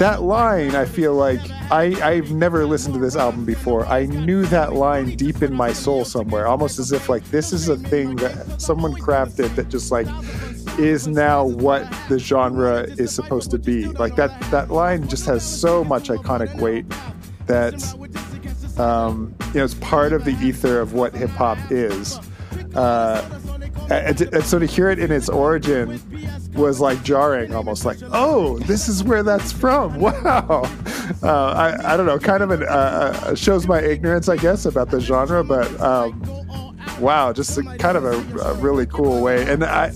[0.00, 3.84] That line I feel like I, I've never listened to this album before.
[3.84, 7.68] I knew that line deep in my soul somewhere, almost as if like this is
[7.68, 10.06] a thing that someone crafted that just like
[10.78, 13.88] is now what the genre is supposed to be.
[13.88, 16.86] Like that that line just has so much iconic weight
[17.44, 17.74] that
[18.80, 22.18] um, you know it's part of the ether of what hip hop is.
[22.74, 23.39] Uh,
[23.90, 26.00] and, and so to hear it in its origin
[26.54, 30.00] was like jarring, almost like, oh, this is where that's from.
[30.10, 30.62] Wow.
[31.22, 34.64] Uh, I, I don't know, kind of an, uh, uh, shows my ignorance, I guess,
[34.64, 36.20] about the genre, but um,
[37.00, 39.50] wow, just a, kind of a, a, really cool way.
[39.50, 39.92] And I,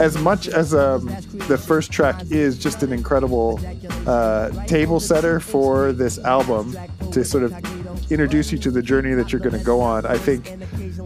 [0.00, 1.06] as much as um,
[1.48, 3.60] the first track is just an incredible
[4.06, 6.76] uh, table setter for this album
[7.12, 7.52] to sort of
[8.10, 10.56] introduce you to the journey that you're going to go on, I think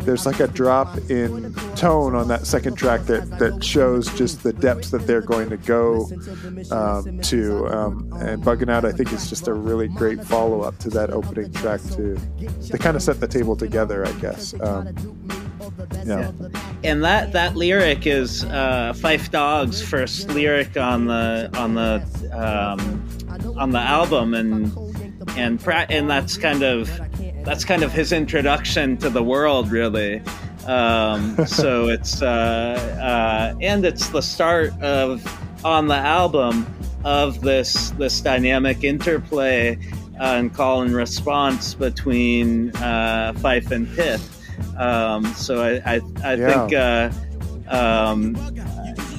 [0.05, 4.53] there's like a drop in tone on that second track that that shows just the
[4.53, 6.11] depths that they're going to go
[6.71, 7.67] um, to.
[7.69, 11.11] Um, and bugging out, I think, is just a really great follow up to that
[11.11, 12.19] opening track to
[12.69, 14.55] to kind of set the table together, I guess.
[14.61, 14.95] Um,
[16.05, 16.33] yeah.
[16.85, 23.59] And that that lyric is uh, Phife Dawg's first lyric on the on the um,
[23.59, 24.73] on the album, and
[25.37, 26.91] and and that's kind of
[27.45, 30.23] that's kind of his introduction to the world, really.
[30.67, 35.25] Um, so it's uh, uh, and it's the start of
[35.65, 36.67] on the album
[37.05, 39.79] of this this dynamic interplay
[40.21, 44.38] uh, and call and response between uh, Phife and Pith.
[44.77, 46.67] Um, so I I, I yeah.
[46.67, 48.37] think uh, um,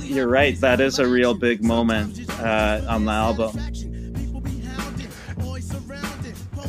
[0.02, 0.60] you're right.
[0.60, 3.58] That is a real big moment uh, on the album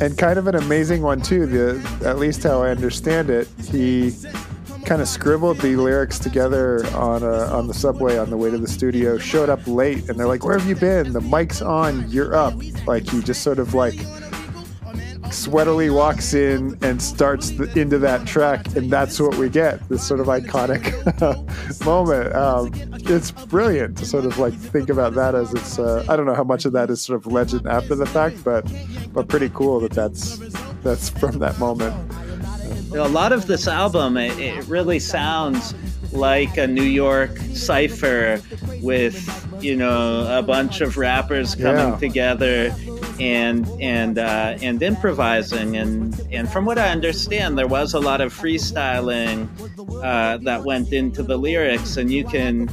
[0.01, 1.45] and kind of an amazing one too.
[1.45, 4.13] The at least how I understand it, he
[4.83, 8.57] kind of scribbled the lyrics together on a, on the subway on the way to
[8.57, 9.17] the studio.
[9.19, 11.13] Showed up late, and they're like, "Where have you been?
[11.13, 12.09] The mic's on.
[12.09, 12.55] You're up."
[12.87, 13.95] Like he just sort of like
[15.31, 19.87] sweatily walks in and starts the, into that track, and that's what we get.
[19.89, 20.91] This sort of iconic
[21.85, 22.35] moment.
[22.35, 22.71] Um,
[23.09, 25.79] it's brilliant to sort of like think about that as it's.
[25.79, 28.43] Uh, I don't know how much of that is sort of legend after the fact,
[28.43, 28.71] but
[29.13, 30.37] but pretty cool that that's
[30.83, 31.95] that's from that moment.
[32.93, 35.73] A lot of this album, it, it really sounds
[36.11, 38.41] like a New York cipher
[38.81, 39.15] with
[39.61, 41.97] you know a bunch of rappers coming yeah.
[41.97, 42.75] together
[43.19, 45.77] and and uh, and improvising.
[45.77, 49.47] And and from what I understand there was a lot of freestyling
[50.03, 51.97] uh, that went into the lyrics.
[51.97, 52.69] And you can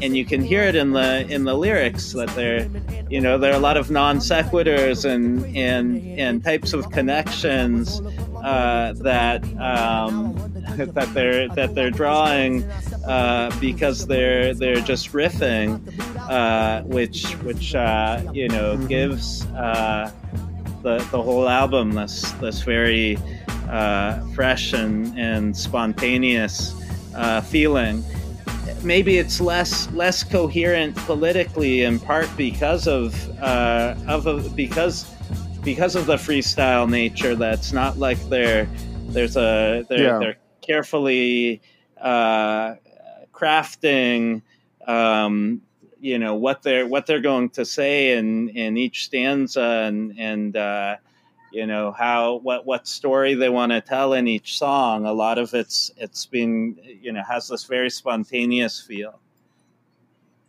[0.00, 2.68] and you can hear it in the in the lyrics that there
[3.10, 8.00] you know there are a lot of non sequiturs and and and types of connections
[8.42, 10.34] uh, that um,
[10.76, 12.68] that they're that they're drawing
[13.08, 15.80] uh, because they're they're just riffing,
[16.28, 18.86] uh, which which uh, you know mm-hmm.
[18.86, 20.10] gives uh,
[20.82, 23.16] the the whole album this this very
[23.70, 26.74] uh, fresh and and spontaneous
[27.46, 28.04] feeling.
[28.82, 35.10] Maybe it's less less coherent politically, in part because of of a, because
[35.62, 37.34] because of the freestyle nature.
[37.34, 38.68] That's not like they're
[39.08, 40.18] there's a they're, yeah.
[40.18, 41.62] they're carefully
[42.00, 42.74] uh,
[43.38, 44.42] crafting
[44.86, 45.60] um,
[46.00, 50.56] you know what they're what they're going to say in in each stanza and and
[50.56, 50.96] uh,
[51.50, 55.06] you know how what what story they want to tell in each song.
[55.06, 59.18] A lot of it's it's been you know has this very spontaneous feel.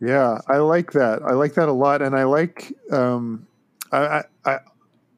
[0.00, 1.22] Yeah i like that.
[1.22, 2.02] I like that a lot.
[2.02, 3.46] And i like um
[3.92, 4.58] i i, I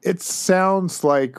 [0.01, 1.37] it sounds like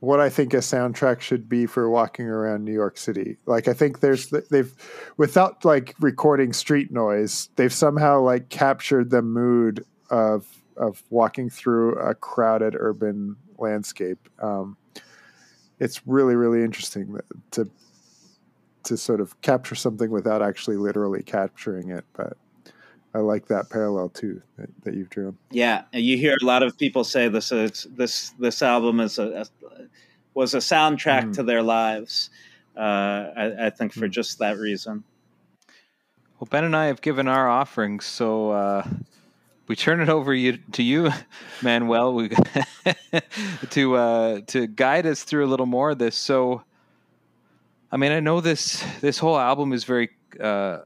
[0.00, 3.36] what I think a soundtrack should be for walking around New York City.
[3.46, 4.72] Like I think there's they've
[5.16, 11.94] without like recording street noise, they've somehow like captured the mood of of walking through
[11.98, 14.28] a crowded urban landscape.
[14.40, 14.76] Um,
[15.80, 17.18] it's really really interesting
[17.52, 17.68] to
[18.84, 22.36] to sort of capture something without actually literally capturing it, but
[23.14, 25.36] I like that parallel too that, that you've drawn.
[25.50, 29.18] Yeah, and you hear a lot of people say this is this this album is
[29.18, 29.46] a, a
[30.34, 31.32] was a soundtrack mm.
[31.34, 32.30] to their lives.
[32.76, 34.10] Uh, I, I, think for mm.
[34.10, 35.02] just that reason.
[36.38, 38.86] Well, Ben and I have given our offerings, so uh,
[39.66, 41.10] we turn it over you, to you,
[41.62, 42.30] Manuel, we,
[43.70, 46.14] to uh, to guide us through a little more of this.
[46.14, 46.62] So,
[47.90, 50.78] I mean, I know this this whole album is very uh,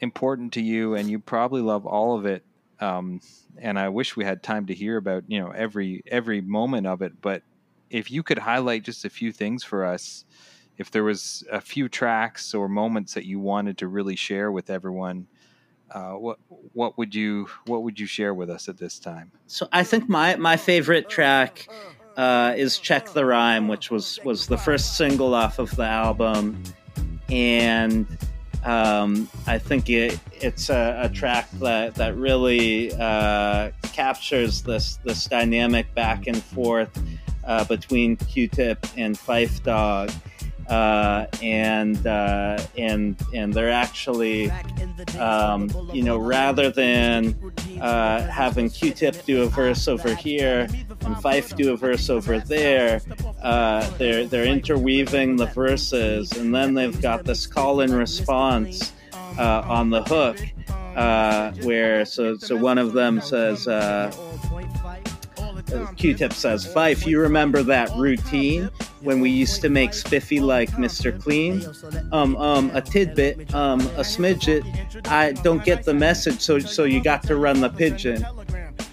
[0.00, 2.44] important to you, and you probably love all of it.
[2.80, 3.20] Um,
[3.58, 7.02] and I wish we had time to hear about you know every every moment of
[7.02, 7.20] it.
[7.20, 7.42] But
[7.90, 10.24] if you could highlight just a few things for us,
[10.78, 14.70] if there was a few tracks or moments that you wanted to really share with
[14.70, 15.26] everyone,
[15.90, 16.38] uh, what
[16.72, 19.30] what would you what would you share with us at this time?
[19.46, 21.68] So I think my my favorite track
[22.16, 26.62] uh, is "Check the Rhyme," which was was the first single off of the album,
[27.30, 28.06] and
[28.66, 35.26] um, I think it it's a, a, track that that really uh, captures this this
[35.26, 36.90] dynamic back and forth
[37.44, 40.10] uh, between Q-Tip and Phife Dawg
[40.68, 44.50] uh, and uh, and and they're actually,
[45.18, 47.36] um, you know, rather than
[47.80, 50.62] uh, having Q-Tip do a verse over here
[51.02, 53.00] and Phife do a verse over there,
[53.42, 58.92] uh, they're they're interweaving the verses, and then they've got this call and response
[59.38, 60.38] uh, on the hook,
[60.96, 63.68] uh, where so so one of them says.
[65.96, 68.70] Q-Tip says, Phife, you remember that routine
[69.06, 71.18] when we used to make Spiffy like Mr.
[71.22, 71.64] Clean?
[72.12, 74.64] Um, um, a tidbit, um, a smidget.
[75.08, 78.26] I don't get the message, so so you got to run the pigeon.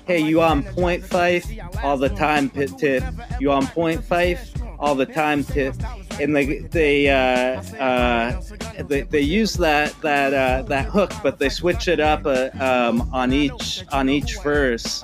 [0.06, 0.64] Hey, you on
[1.02, 1.44] five
[1.84, 3.04] All the time, pit tip.
[3.40, 3.66] You on
[4.02, 4.40] five
[4.80, 5.76] All the time, tip
[6.20, 8.42] and they they uh, uh,
[8.88, 13.10] they, they use that that uh, that hook, but they switch it up uh, um,
[13.14, 15.04] on each on each verse,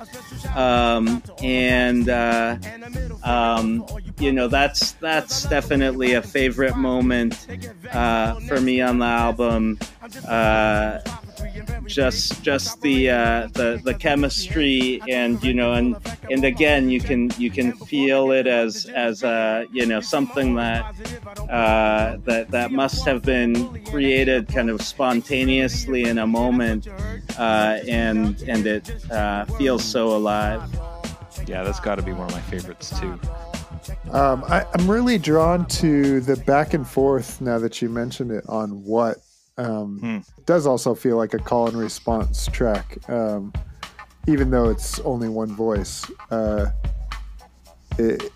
[0.54, 2.56] um, and uh,
[3.24, 3.84] um,
[4.18, 7.46] you know that's that's definitely a favorite moment
[7.92, 9.78] uh, for me on the album
[11.86, 15.96] just just the uh, the the chemistry and you know and
[16.30, 20.84] and again you can you can feel it as as uh, you know something that
[21.50, 26.88] uh, that that must have been created kind of spontaneously in a moment
[27.38, 30.62] uh, and and it uh, feels so alive.
[31.46, 33.18] Yeah, that's got to be one of my favorites too.
[34.12, 38.44] Um, I, I'm really drawn to the back and forth now that you mentioned it
[38.48, 39.18] on what
[39.60, 40.18] um, hmm.
[40.46, 43.52] Does also feel like a call and response track, um,
[44.26, 46.10] even though it's only one voice.
[46.30, 46.70] Uh,
[47.98, 48.32] it,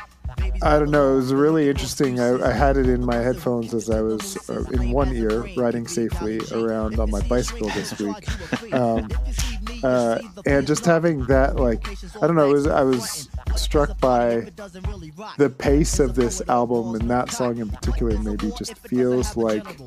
[0.62, 1.12] I don't know.
[1.12, 2.20] It was really interesting.
[2.20, 5.86] I, I, had it in my headphones as I was uh, in one ear riding
[5.86, 9.08] safely around on my bicycle this week, um,
[9.82, 11.86] uh, and just having that like
[12.22, 12.48] I don't know.
[12.48, 14.48] Was, I was struck by
[15.38, 19.78] the pace of this album and that song in particular maybe just feels like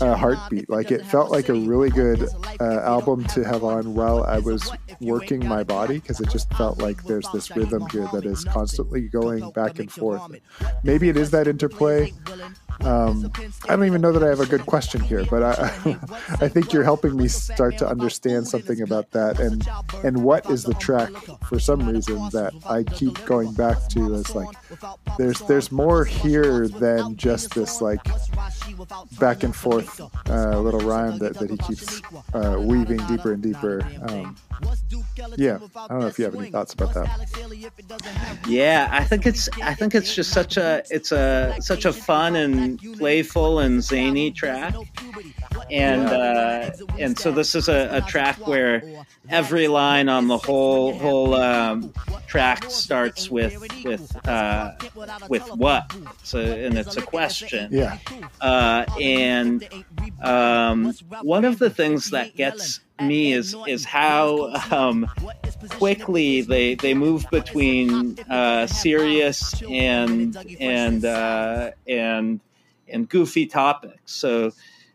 [0.00, 2.28] a heartbeat like it felt like a really good
[2.60, 6.78] uh, album to have on while i was working my body because it just felt
[6.78, 10.22] like there's this rhythm here that is constantly going back and forth.
[10.82, 12.12] maybe it is that interplay
[12.80, 13.30] um,
[13.68, 15.52] I don't even know that I have a good question here, but I,
[16.40, 19.66] I think you're helping me start to understand something about that and
[20.04, 21.10] and what is the track
[21.46, 24.48] for some reason that I keep going back to as like
[25.18, 28.00] there's there's more here than just this like
[29.18, 32.02] back and forth uh, little rhyme that, that he keeps
[32.34, 33.86] uh, weaving deeper and deeper.
[34.02, 34.36] Um,
[35.36, 38.40] yeah, I don't know if you have any thoughts about that.
[38.46, 42.36] Yeah, I think it's I think it's just such a it's a such a fun
[42.36, 42.61] and
[42.98, 44.74] playful and zany track.
[45.70, 48.82] And uh, and so this is a, a, track where
[49.28, 51.92] every line on the whole whole um,
[52.26, 54.72] track starts with with uh,
[55.28, 55.94] with what?
[56.22, 57.68] So and it's a question.
[57.70, 57.98] Yeah.
[58.40, 59.66] Uh, and
[60.22, 60.92] um,
[61.22, 65.08] one of the things that gets me is is how um,
[65.70, 72.40] quickly they they move between uh, serious and and uh, and
[72.92, 74.52] and goofy topics so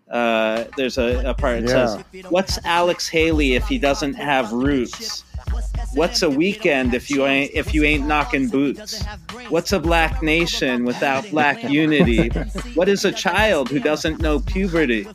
[0.10, 1.86] uh, there's a, a part that yeah.
[2.14, 5.26] says, "What's Alex Haley if he doesn't have roots?"
[5.98, 9.04] What's a weekend if you ain't if you ain't knocking boots?
[9.50, 12.30] What's a black nation without black unity?
[12.76, 15.08] What is a child who doesn't know puberty?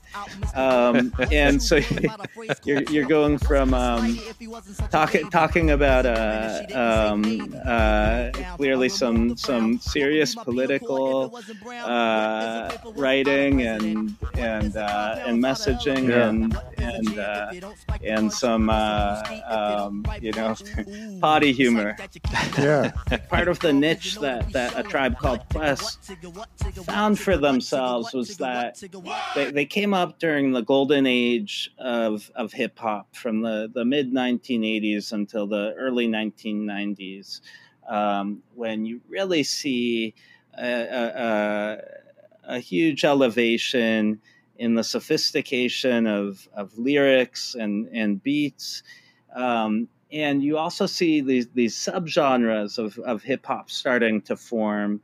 [0.56, 1.76] Um, and so
[2.64, 4.18] you're, you're going from um,
[4.90, 11.40] talking talking about uh, um, uh, clearly some some serious political
[11.84, 16.28] uh, writing and and uh, and messaging yeah.
[16.28, 17.52] and and uh,
[18.02, 20.56] and some uh, um, you know
[21.20, 21.96] potty humor.
[22.58, 22.92] Yeah.
[23.28, 26.12] Part of the niche that, that a tribe called Quest
[26.84, 28.82] found for themselves was that
[29.34, 33.84] they, they came up during the golden age of, of hip hop from the, the
[33.84, 37.40] mid 1980s until the early 1990s,
[37.88, 40.14] um, when you really see
[40.58, 41.04] a, a,
[42.48, 44.20] a, a huge elevation
[44.56, 48.82] in the sophistication of, of lyrics and, and beats.
[49.34, 55.00] Um, and you also see these these subgenres of, of hip hop starting to form,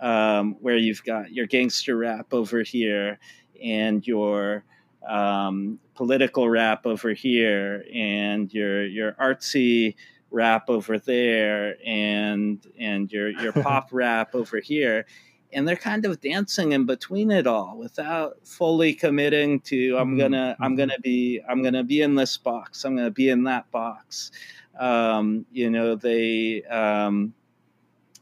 [0.00, 3.18] um, where you've got your gangster rap over here,
[3.62, 4.64] and your
[5.08, 9.94] um, political rap over here and your your artsy
[10.30, 15.06] rap over there and and your your pop rap over here
[15.52, 20.18] and they're kind of dancing in between it all without fully committing to i'm mm-hmm.
[20.18, 20.78] gonna i'm mm-hmm.
[20.78, 24.30] gonna be i'm gonna be in this box i'm gonna be in that box
[24.78, 27.34] um, you know they um,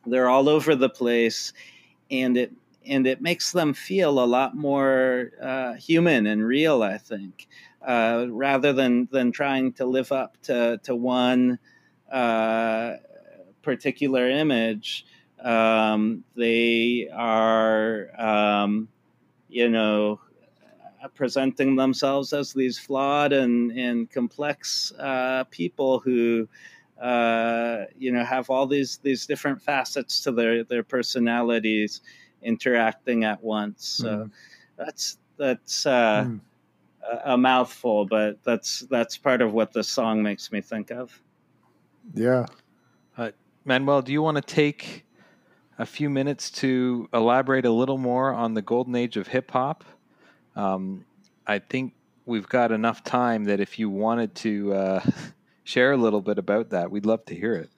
[0.06, 1.52] they're all over the place
[2.10, 2.52] and it
[2.86, 7.46] and it makes them feel a lot more uh, human and real i think
[7.86, 11.58] uh, rather than than trying to live up to to one
[12.10, 12.94] uh,
[13.62, 15.04] particular image.
[15.44, 18.88] Um, they are, um,
[19.48, 20.20] you know,
[21.14, 26.48] presenting themselves as these flawed and, and complex uh, people who,
[27.00, 32.00] uh, you know, have all these these different facets to their their personalities
[32.42, 33.86] interacting at once.
[33.86, 34.30] So mm.
[34.76, 36.40] that's that's uh, mm.
[37.08, 41.22] a, a mouthful, but that's that's part of what the song makes me think of.
[42.14, 42.46] Yeah.
[43.16, 43.30] Uh,
[43.64, 45.04] Manuel, do you want to take
[45.78, 49.84] a few minutes to elaborate a little more on the golden age of hip hop?
[50.56, 51.04] Um,
[51.46, 51.94] I think
[52.26, 55.02] we've got enough time that if you wanted to uh,
[55.64, 57.70] share a little bit about that, we'd love to hear it.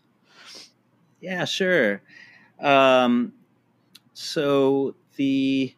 [1.20, 2.02] Yeah, sure.
[2.58, 3.34] Um,
[4.14, 5.74] so the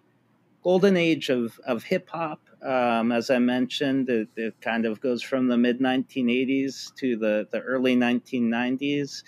[0.62, 5.20] golden age of, of hip hop um, as I mentioned, it, it, kind of goes
[5.20, 9.24] from the mid 1980s to the, the early 1990s.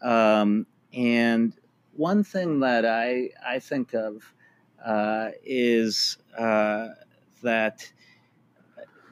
[0.00, 1.52] Um, and
[1.94, 4.32] one thing that I, I think of
[4.84, 6.88] uh, is uh,
[7.42, 7.92] that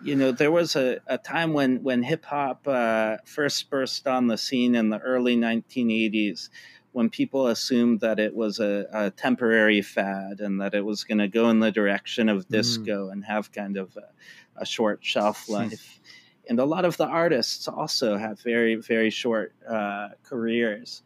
[0.02, 4.26] you know there was a, a time when when hip hop uh, first burst on
[4.28, 6.48] the scene in the early 1980s
[6.92, 11.18] when people assumed that it was a, a temporary fad and that it was going
[11.18, 12.50] to go in the direction of mm.
[12.50, 13.12] disco mm.
[13.12, 15.52] and have kind of a, a short shelf hmm.
[15.52, 16.00] life.
[16.48, 21.02] and a lot of the artists also have very, very short uh, careers.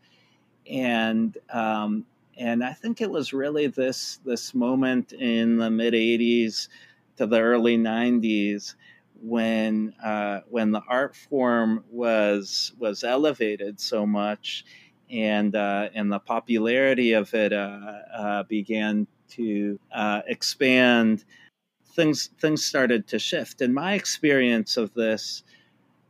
[0.71, 2.07] And um,
[2.39, 6.69] and I think it was really this this moment in the mid '80s
[7.17, 8.75] to the early '90s
[9.21, 14.65] when uh, when the art form was was elevated so much
[15.11, 21.25] and uh, and the popularity of it uh, uh, began to uh, expand.
[21.95, 23.61] Things things started to shift.
[23.61, 25.45] In my experience of this,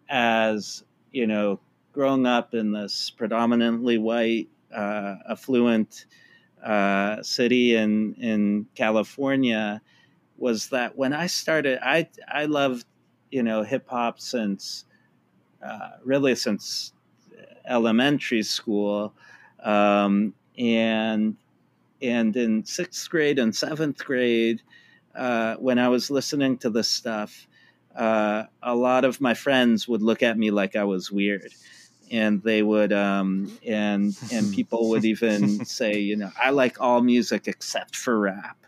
[0.08, 1.60] as you know,
[1.92, 6.06] growing up in this predominantly white, uh, affluent
[6.64, 9.80] uh, city in in California,
[10.38, 12.86] was that when I started, I I loved
[13.30, 14.84] you know hip hop since
[16.04, 16.92] really since
[17.66, 19.14] elementary school,
[19.62, 21.36] um, and
[22.00, 24.62] and in sixth grade and seventh grade,
[25.14, 27.46] uh, when I was listening to this stuff,
[27.94, 31.52] uh, a lot of my friends would look at me like I was weird,
[32.12, 37.02] and they would um, and and people would even say, you know, I like all
[37.02, 38.58] music except for rap,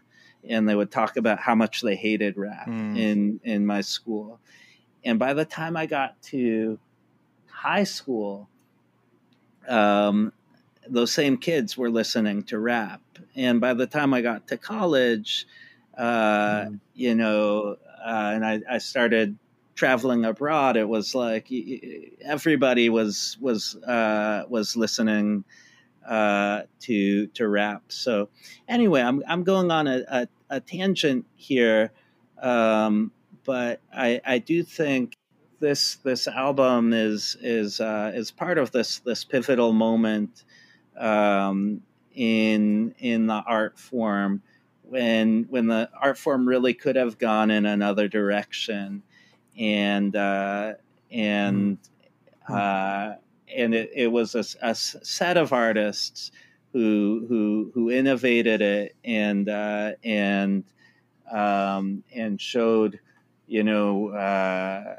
[0.48, 2.98] and they would talk about how much they hated rap mm.
[2.98, 4.40] in in my school,
[5.04, 6.78] and by the time I got to
[7.46, 8.48] high school,
[9.68, 10.32] um,
[10.88, 13.00] those same kids were listening to rap.
[13.36, 15.46] And by the time I got to college,
[15.96, 16.80] uh, mm.
[16.94, 19.38] you know, uh, and I, I, started
[19.74, 21.48] traveling abroad, it was like
[22.22, 25.44] everybody was was uh, was listening
[26.06, 27.82] uh, to to rap.
[27.88, 28.28] So
[28.68, 31.92] anyway, I'm I'm going on a, a, a tangent here,
[32.40, 33.10] um,
[33.44, 35.16] but I, I do think
[35.60, 40.44] this this album is is uh, is part of this this pivotal moment
[40.98, 41.82] um,
[42.14, 44.42] in in the art form
[44.82, 49.02] when when the art form really could have gone in another direction
[49.58, 50.74] and uh,
[51.10, 51.78] and
[52.48, 52.54] mm-hmm.
[52.54, 53.14] uh,
[53.54, 56.32] and it, it was a, a, set of artists
[56.72, 60.64] who who who innovated it and uh, and
[61.30, 63.00] um, and showed
[63.46, 64.96] you know uh,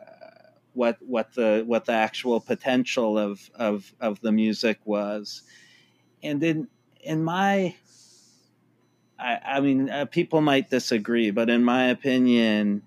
[0.73, 5.43] what what the what the actual potential of of of the music was,
[6.23, 6.67] and in
[7.05, 7.75] in my,
[9.17, 12.81] I, I mean, uh, people might disagree, but in my opinion,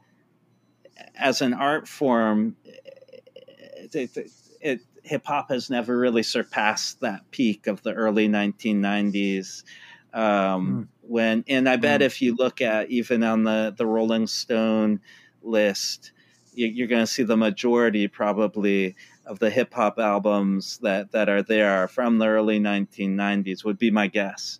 [1.15, 4.31] as an art form, it, it,
[4.61, 9.65] it hip hop has never really surpassed that peak of the early 1990s.
[10.13, 10.89] Um, mm.
[11.03, 12.05] When and I bet mm.
[12.05, 15.01] if you look at even on the the Rolling Stone
[15.43, 16.13] list,
[16.53, 18.97] you're going to see the majority probably
[19.27, 23.91] of the hip hop albums that that are there from the early 1990s would be
[23.91, 24.59] my guess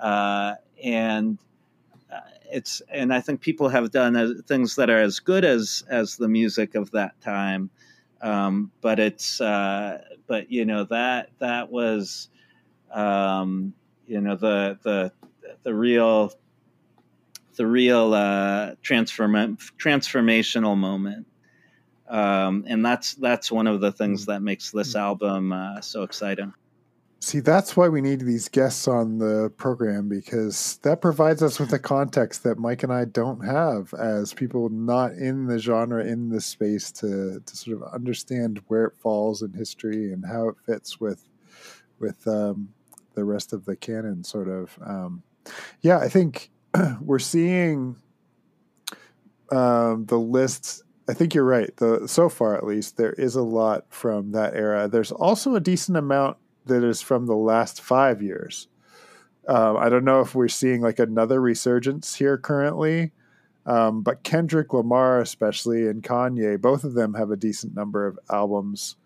[0.00, 1.38] uh, and
[2.50, 6.28] it's and I think people have done things that are as good as as the
[6.28, 7.70] music of that time.
[8.20, 12.28] Um, but it's uh, but you know that that was
[12.90, 13.74] um,
[14.06, 15.12] you know the the
[15.62, 16.32] the real
[17.56, 21.26] the real uh, transform transformational moment.
[22.08, 26.54] Um, and that's that's one of the things that makes this album uh, so exciting.
[27.20, 31.72] See, that's why we need these guests on the program because that provides us with
[31.72, 36.28] a context that Mike and I don't have as people not in the genre, in
[36.28, 40.56] the space to to sort of understand where it falls in history and how it
[40.64, 41.28] fits with
[41.98, 42.68] with um,
[43.14, 44.22] the rest of the canon.
[44.22, 45.24] Sort of, um,
[45.80, 45.98] yeah.
[45.98, 46.50] I think
[47.00, 47.96] we're seeing
[49.50, 50.84] um, the lists.
[51.08, 51.76] I think you're right.
[51.78, 54.86] The so far, at least, there is a lot from that era.
[54.86, 56.36] There's also a decent amount
[56.68, 58.68] that is from the last five years.
[59.48, 63.12] Um, I don't know if we're seeing like another resurgence here currently,
[63.66, 68.18] um, but Kendrick Lamar, especially, and Kanye, both of them have a decent number of
[68.30, 68.96] albums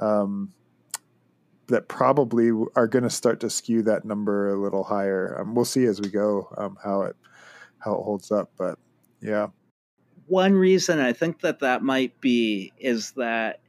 [0.00, 0.52] um,
[1.68, 5.38] that probably are going to start to skew that number a little higher.
[5.40, 7.16] Um, we'll see as we go um, how it
[7.78, 8.78] how it holds up, but
[9.20, 9.48] yeah.
[10.26, 13.60] One reason I think that that might be is that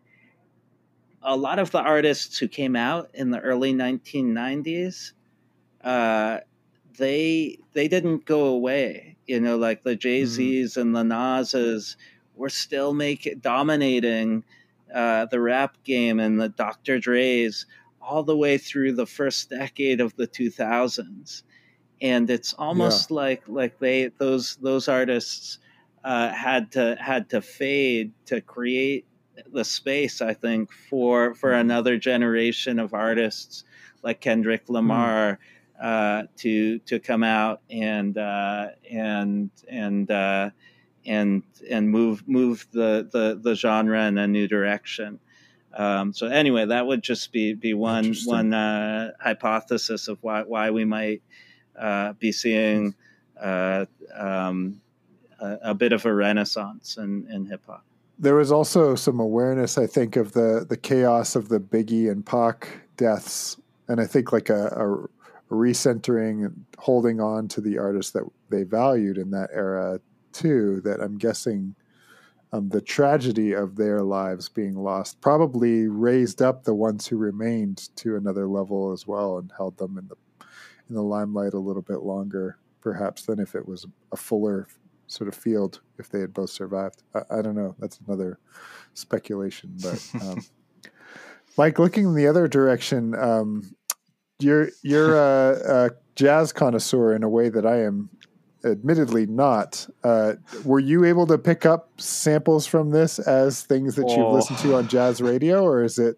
[1.22, 5.12] a lot of the artists who came out in the early 1990s,
[5.84, 6.40] uh,
[6.98, 9.18] they they didn't go away.
[9.26, 10.82] You know, like the Jay Z's mm-hmm.
[10.82, 11.98] and the Nas's
[12.36, 14.44] were still making dominating
[14.94, 17.00] uh, the rap game and the Dr.
[17.00, 17.66] Dre's
[18.02, 21.44] all the way through the first decade of the 2000s,
[22.02, 23.16] and it's almost yeah.
[23.16, 25.60] like like they those those artists
[26.04, 29.06] uh, had to had to fade to create
[29.52, 31.62] the space I think for for mm-hmm.
[31.62, 33.64] another generation of artists
[34.04, 34.74] like Kendrick hmm.
[34.74, 35.38] Lamar mm
[35.80, 40.50] uh, to to come out and uh, and and uh,
[41.06, 45.20] and and move move the, the the genre in a new direction.
[45.74, 50.72] Um, so anyway, that would just be be one one uh, hypothesis of why why
[50.72, 51.22] we might
[51.78, 52.96] uh, be seeing
[53.40, 54.82] uh, um,
[55.40, 57.86] a, a, bit of a renaissance in, in hip hop
[58.20, 62.26] there was also some awareness, I think, of the the chaos of the Biggie and
[62.26, 62.68] Pac
[62.98, 63.58] deaths,
[63.88, 68.64] and I think like a, a recentering and holding on to the artists that they
[68.64, 70.02] valued in that era
[70.34, 70.82] too.
[70.82, 71.76] That I'm guessing
[72.52, 77.96] um, the tragedy of their lives being lost probably raised up the ones who remained
[77.98, 80.16] to another level as well and held them in the
[80.90, 84.68] in the limelight a little bit longer, perhaps than if it was a fuller
[85.10, 87.04] sort of field if they had both survived.
[87.14, 87.76] I, I don't know.
[87.80, 88.40] That's another
[88.94, 89.76] speculation.
[89.82, 90.46] But um,
[91.58, 93.76] Mike, looking in the other direction, um,
[94.40, 98.10] you're you're a, a, jazz connoisseur in a way that I am
[98.66, 99.88] admittedly not.
[100.04, 100.34] Uh,
[100.66, 104.18] were you able to pick up samples from this as things that oh.
[104.18, 106.18] you've listened to on jazz radio, or is it?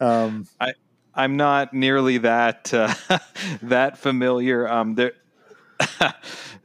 [0.00, 0.72] Um, I
[1.14, 2.92] I'm not nearly that uh,
[3.62, 4.68] that familiar.
[4.68, 5.12] Um, there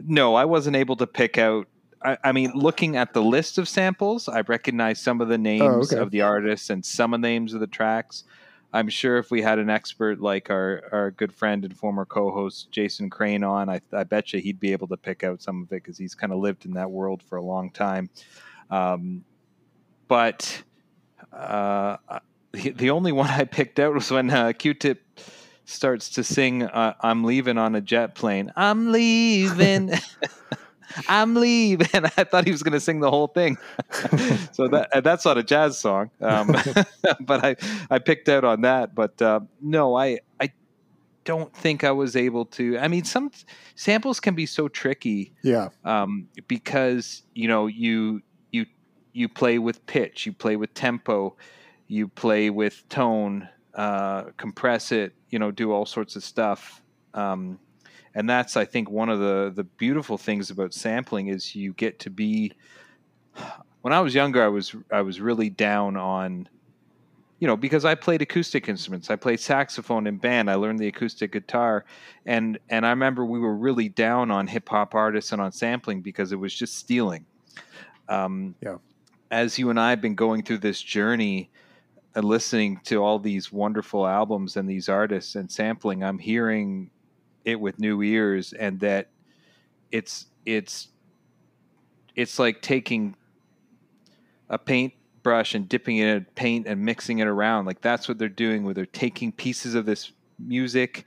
[0.05, 1.67] no, I wasn't able to pick out.
[2.01, 5.63] I, I, mean, looking at the list of samples, I recognize some of the names
[5.63, 5.97] oh, okay.
[5.97, 8.24] of the artists and some of the names of the tracks.
[8.72, 12.72] I'm sure if we had an expert like our, our good friend and former co-host
[12.72, 15.72] Jason Crane on, I, I bet you he'd be able to pick out some of
[15.72, 18.09] it because he's kind of lived in that world for a long time.
[18.70, 19.24] Um,
[20.07, 20.63] but
[21.34, 21.97] uh,
[22.51, 25.01] the, the only one I picked out was when uh, Q-Tip
[25.70, 28.51] starts to sing uh, i'm leaving on a jet plane.
[28.55, 29.91] I'm leaving
[31.07, 33.57] i'm leaving i thought he was going to sing the whole thing.
[34.51, 36.53] So that uh, that's not a jazz song um,
[37.22, 37.55] but i
[37.89, 38.95] i picked out on that.
[38.95, 40.51] But uh, no i i
[41.24, 43.32] don't think i was able to i mean some
[43.76, 45.70] samples can be so tricky yeah.
[45.86, 48.65] um, because you know you you
[49.13, 51.36] you play with pitch you play with tempo
[51.88, 56.82] you play with tone uh, compress it, you know, do all sorts of stuff.
[57.13, 57.59] Um,
[58.15, 61.99] and that's, I think, one of the the beautiful things about sampling is you get
[61.99, 62.53] to be.
[63.82, 66.49] When I was younger, I was I was really down on,
[67.39, 69.09] you know, because I played acoustic instruments.
[69.09, 70.49] I played saxophone in band.
[70.49, 71.86] I learned the acoustic guitar,
[72.26, 76.01] and and I remember we were really down on hip hop artists and on sampling
[76.01, 77.26] because it was just stealing.
[78.09, 78.78] Um, yeah.
[79.32, 81.51] As you and I have been going through this journey
[82.16, 86.89] and listening to all these wonderful albums and these artists and sampling, I'm hearing
[87.45, 89.10] it with new ears, and that
[89.91, 90.89] it's it's
[92.16, 93.16] it's like taking
[94.49, 97.66] a paintbrush and dipping it in paint and mixing it around.
[97.66, 98.64] Like that's what they're doing.
[98.64, 101.05] Where they're taking pieces of this music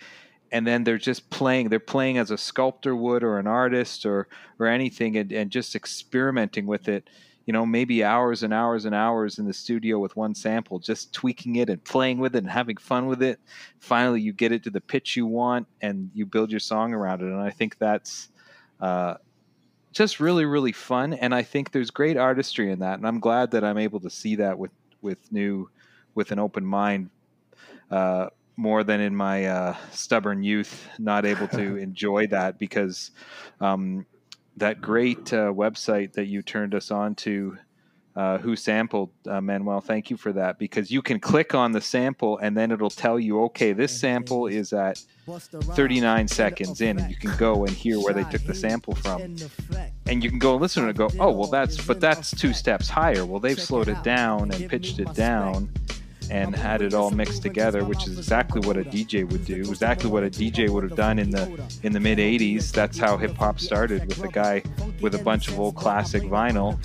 [0.52, 1.70] and then they're just playing.
[1.70, 4.28] They're playing as a sculptor would, or an artist, or
[4.58, 7.08] or anything, and, and just experimenting with it.
[7.46, 11.12] You know, maybe hours and hours and hours in the studio with one sample, just
[11.12, 13.40] tweaking it and playing with it and having fun with it.
[13.80, 17.20] Finally, you get it to the pitch you want, and you build your song around
[17.20, 17.26] it.
[17.26, 18.28] And I think that's
[18.80, 19.14] uh,
[19.92, 21.14] just really, really fun.
[21.14, 22.98] And I think there's great artistry in that.
[22.98, 24.70] And I'm glad that I'm able to see that with
[25.00, 25.68] with new,
[26.14, 27.10] with an open mind.
[27.90, 33.10] Uh, more than in my uh, stubborn youth, not able to enjoy that because
[33.60, 34.06] um,
[34.56, 37.56] that great uh, website that you turned us on to,
[38.14, 42.36] uh, WhoSampled uh, Manuel, thank you for that because you can click on the sample
[42.38, 47.16] and then it'll tell you, okay, this sample is at 39 seconds in, and you
[47.16, 49.36] can go and hear where they took the sample from.
[50.06, 52.88] And you can go and listen and go, oh, well, that's, but that's two steps
[52.88, 53.24] higher.
[53.24, 55.70] Well, they've slowed it down and pitched it down
[56.32, 59.60] and had it all mixed together, which is exactly what a DJ would do.
[59.60, 61.44] Exactly what a DJ would have done in the
[61.82, 62.72] in the mid '80s.
[62.72, 64.62] That's how hip hop started with a guy
[65.02, 66.78] with a bunch of old classic vinyl,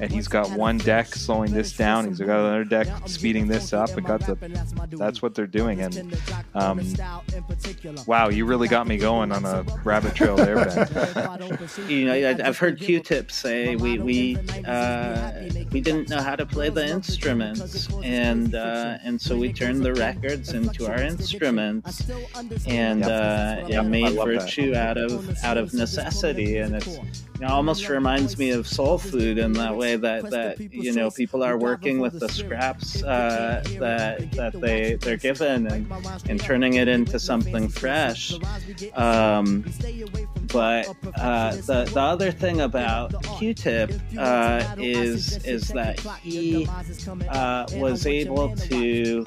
[0.00, 2.08] and he's got one deck slowing this down.
[2.08, 4.36] He's got another deck speeding this up, and got the.
[4.98, 6.18] That's what they're doing, and
[6.54, 6.82] um,
[8.06, 10.58] wow, you really got me going on a rabbit trail there,
[11.88, 14.36] you know, I've heard Q-Tip say we we
[14.66, 15.32] uh,
[15.70, 19.94] we didn't know how to play the instruments, and uh, and so we turned the
[19.94, 22.02] records into our instruments,
[22.66, 24.24] and uh, Yep, and made I that.
[24.24, 26.98] virtue out of out of necessity, and it's
[27.40, 31.10] you know, almost reminds me of soul food in that way that that you know
[31.10, 35.90] people are working with the scraps uh, that that they they're given and
[36.28, 38.34] and turning it into something fresh.
[38.94, 39.64] Um,
[40.52, 46.68] but uh, the the other thing about Q-Tip uh, is is that he
[47.30, 49.24] uh, was able to,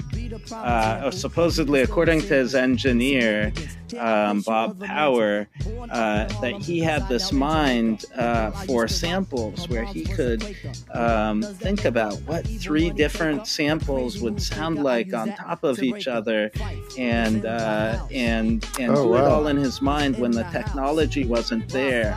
[0.52, 3.52] uh, or supposedly according to his engineer
[3.98, 5.48] um, Bob Power,
[5.90, 10.56] uh, that he had this mind uh, for samples where he could
[10.92, 16.50] um, think about what three different samples would sound like on top of each other,
[16.98, 21.68] and uh, and and Oh, do it all in his mind when the technology wasn't
[21.70, 22.16] there.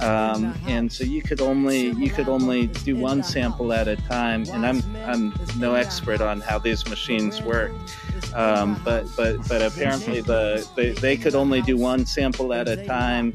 [0.00, 4.46] Um, and so you could only you could only do one sample at a time.
[4.52, 7.72] And I'm I'm no expert on how these machines work,
[8.34, 12.84] um, but but but apparently the they, they could only do one sample at a
[12.86, 13.32] time,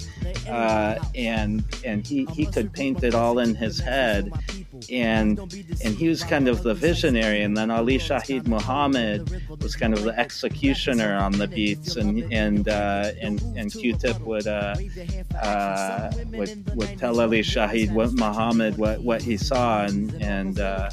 [0.49, 4.31] uh, and and he, he could paint it all in his head,
[4.91, 5.39] and
[5.83, 9.19] and he was kind of the visionary, and then Ali Shaheed Muhammad
[9.61, 14.47] was kind of the executioner on the beats, and and uh, and and Q-Tip would
[14.47, 14.75] uh,
[15.41, 20.89] uh, would would tell Ali Shaheed what Muhammad what what he saw, and and uh,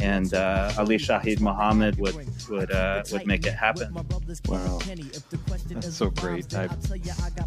[0.00, 2.16] and uh, Ali Shaheed Muhammad would
[2.48, 3.94] would uh, would make it happen.
[4.48, 4.78] Wow,
[5.68, 6.54] that's so great.
[6.54, 6.68] I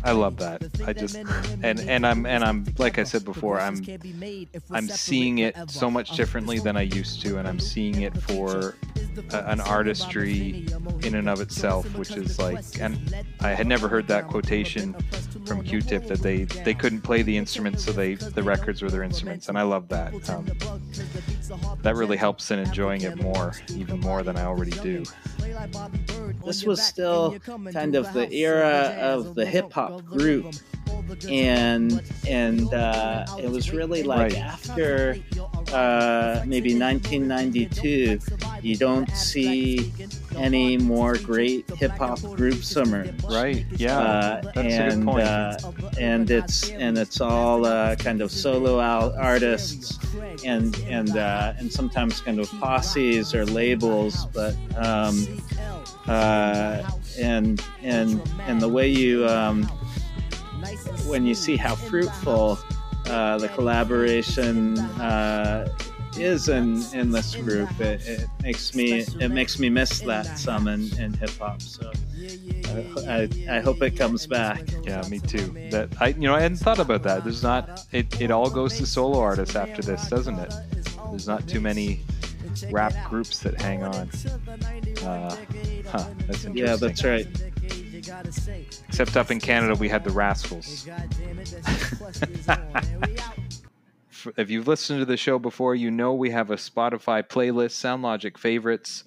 [0.04, 0.64] I love that.
[0.86, 3.82] I just and and I'm and I'm like I said before, I'm
[4.72, 8.76] I'm seeing it so much differently than I used to, and I'm seeing it for
[9.32, 10.68] a, an artistry
[11.04, 14.96] in and of itself, which is like, and I had never heard that quotation
[15.46, 19.04] from Q-Tip that they they couldn't play the instruments, so they the records were their
[19.04, 20.14] instruments, and I love that.
[20.30, 20.46] Um,
[21.82, 25.04] that really helps in enjoying it more, even more than I already do.
[26.46, 27.38] This was still
[27.72, 30.54] kind of the era of the hip hop group,
[31.30, 34.38] and and uh, it was really like Right.
[34.38, 35.18] after
[35.74, 38.20] uh, maybe 1992,
[38.62, 39.92] you don't see
[40.38, 43.14] any more great hip hop groups emerge.
[43.30, 43.66] Right?
[43.76, 45.20] Yeah, Uh, that's a good and point.
[45.22, 45.58] uh,
[46.00, 49.98] and it's and it's all uh, kind of solo out artists
[50.46, 55.26] and and uh, and sometimes kind of posses or labels, but um,
[56.08, 56.82] uh,
[57.20, 59.64] and and and the way you um,
[61.08, 62.58] when you see how fruitful
[63.08, 65.68] uh, the collaboration uh,
[66.18, 70.68] is in in this group, it, it makes me it makes me miss that some
[70.68, 71.62] in, in hip hop.
[71.62, 71.92] So
[72.68, 74.64] I, I, I hope it comes back.
[74.84, 75.48] Yeah, me too.
[75.72, 77.24] That I, you know, I hadn't thought about that.
[77.24, 77.86] There's not.
[77.92, 80.54] It, it all goes to solo artists after this, doesn't it?
[81.10, 82.02] There's not too many
[82.70, 84.10] rap groups that hang on.
[85.04, 85.36] Uh,
[85.88, 86.58] huh, that's interesting.
[86.58, 87.28] Yeah, that's right.
[88.88, 90.88] Except up in Canada, we had the Rascalz.
[94.38, 98.38] If you've listened to the show before, you know we have a Spotify playlist, SoundLogic
[98.38, 99.04] favorites.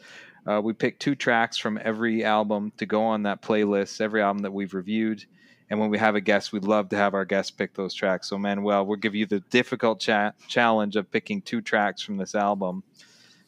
[0.46, 4.42] Uh, we pick two tracks from every album to go on that playlist, every album
[4.42, 5.24] that we've reviewed.
[5.70, 8.28] And when we have a guest, we'd love to have our guests pick those tracks.
[8.28, 12.34] So, Manuel, we'll give you the difficult cha- challenge of picking two tracks from this
[12.34, 12.82] album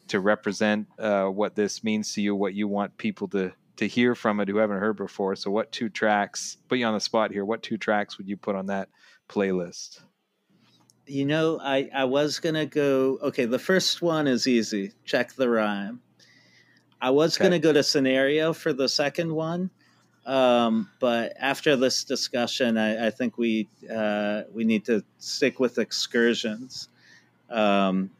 [0.07, 4.15] to represent uh, what this means to you, what you want people to to hear
[4.15, 5.35] from it who haven't heard before.
[5.35, 6.57] So, what two tracks?
[6.67, 7.45] Put you on the spot here.
[7.45, 8.89] What two tracks would you put on that
[9.29, 10.01] playlist?
[11.07, 13.17] You know, I I was gonna go.
[13.21, 14.91] Okay, the first one is easy.
[15.05, 16.01] Check the rhyme.
[17.01, 17.45] I was okay.
[17.45, 19.69] gonna go to scenario for the second one,
[20.25, 25.77] um, but after this discussion, I, I think we uh, we need to stick with
[25.77, 26.89] excursions.
[27.49, 28.11] Um,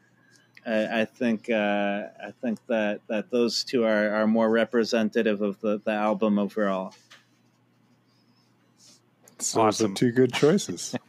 [0.68, 5.60] I, I think uh, I think that, that those two are, are more representative of
[5.62, 6.94] the, the album overall.
[9.40, 9.94] So awesome.
[9.94, 10.96] two good choices.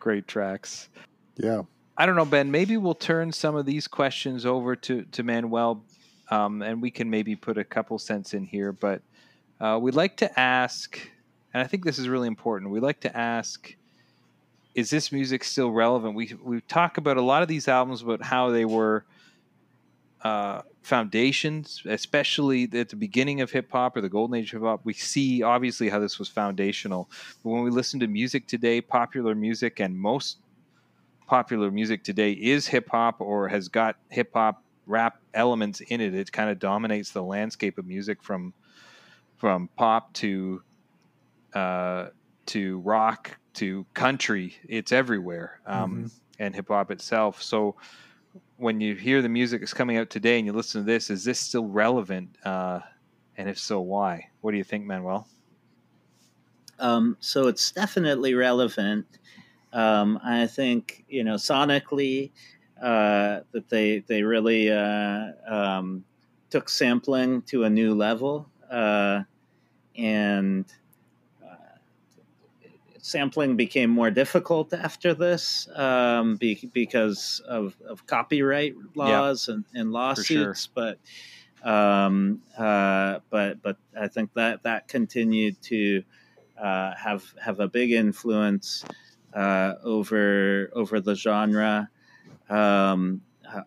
[0.00, 0.88] Great tracks.
[1.36, 1.62] Yeah.
[1.96, 2.50] I don't know, Ben.
[2.50, 5.84] Maybe we'll turn some of these questions over to to Manuel,
[6.30, 8.72] um, and we can maybe put a couple cents in here.
[8.72, 9.02] But
[9.60, 10.98] uh, we'd like to ask,
[11.54, 12.72] and I think this is really important.
[12.72, 13.76] We'd like to ask
[14.74, 16.14] is this music still relevant?
[16.14, 19.04] We we talk about a lot of these albums about how they were
[20.22, 24.68] uh, foundations, especially at the beginning of hip hop or the golden age of hip
[24.68, 24.80] hop.
[24.84, 27.10] We see obviously how this was foundational.
[27.42, 30.38] But when we listen to music today, popular music and most
[31.26, 36.14] popular music today is hip hop or has got hip hop rap elements in it.
[36.14, 38.52] It kind of dominates the landscape of music from
[39.36, 40.62] from pop to
[41.54, 42.08] uh,
[42.46, 44.56] to rock to country.
[44.68, 46.06] It's everywhere, um, mm-hmm.
[46.38, 47.42] and hip hop itself.
[47.42, 47.76] So
[48.60, 51.24] when you hear the music that's coming out today and you listen to this, is
[51.24, 52.36] this still relevant?
[52.44, 52.80] Uh,
[53.36, 54.28] and if so, why?
[54.42, 55.26] What do you think, Manuel?
[56.78, 59.06] Um, so it's definitely relevant.
[59.72, 62.32] Um, I think you know sonically
[62.82, 66.04] uh, that they they really uh, um,
[66.50, 69.22] took sampling to a new level, uh,
[69.96, 70.66] and
[73.10, 79.92] sampling became more difficult after this um, be, because of, of, copyright laws and, and,
[79.92, 80.26] lawsuits.
[80.26, 80.54] Sure.
[80.74, 86.02] But um, uh, but but I think that that continued to
[86.58, 88.84] uh, have have a big influence
[89.34, 91.90] uh, over over the genre.
[92.48, 93.22] Um,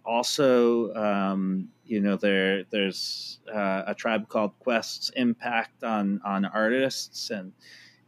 [0.06, 7.30] also, um, you know, there there's uh, a tribe called Quest's impact on on artists
[7.30, 7.52] and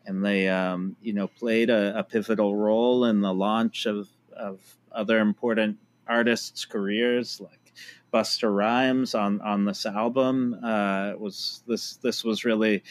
[0.05, 4.59] and they um, you know played a, a, pivotal role in the launch of of
[4.91, 5.77] other important
[6.07, 7.73] artists' careers like
[8.13, 12.83] Busta Rhymes on on this album uh, was this this was really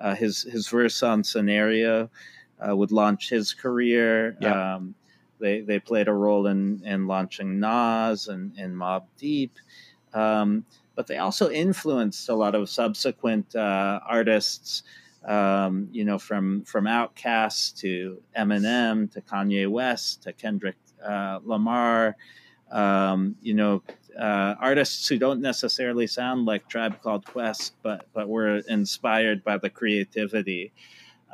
[0.00, 2.10] uh, his his verse on Scenario
[2.66, 4.36] uh, would launch his career.
[4.40, 4.74] Yeah.
[4.74, 4.94] Um,
[5.38, 9.58] they they played a role in in launching Nas and, and Mobb Deep.
[10.14, 10.64] Um,
[10.94, 14.82] but they also influenced a lot of subsequent uh, artists
[15.24, 22.16] um, you know, from from Outkast to Eminem to Kanye West to Kendrick uh, Lamar,
[22.70, 23.82] um, you know,
[24.18, 29.58] uh, artists who don't necessarily sound like Tribe Called Quest, but but were inspired by
[29.58, 30.72] the creativity.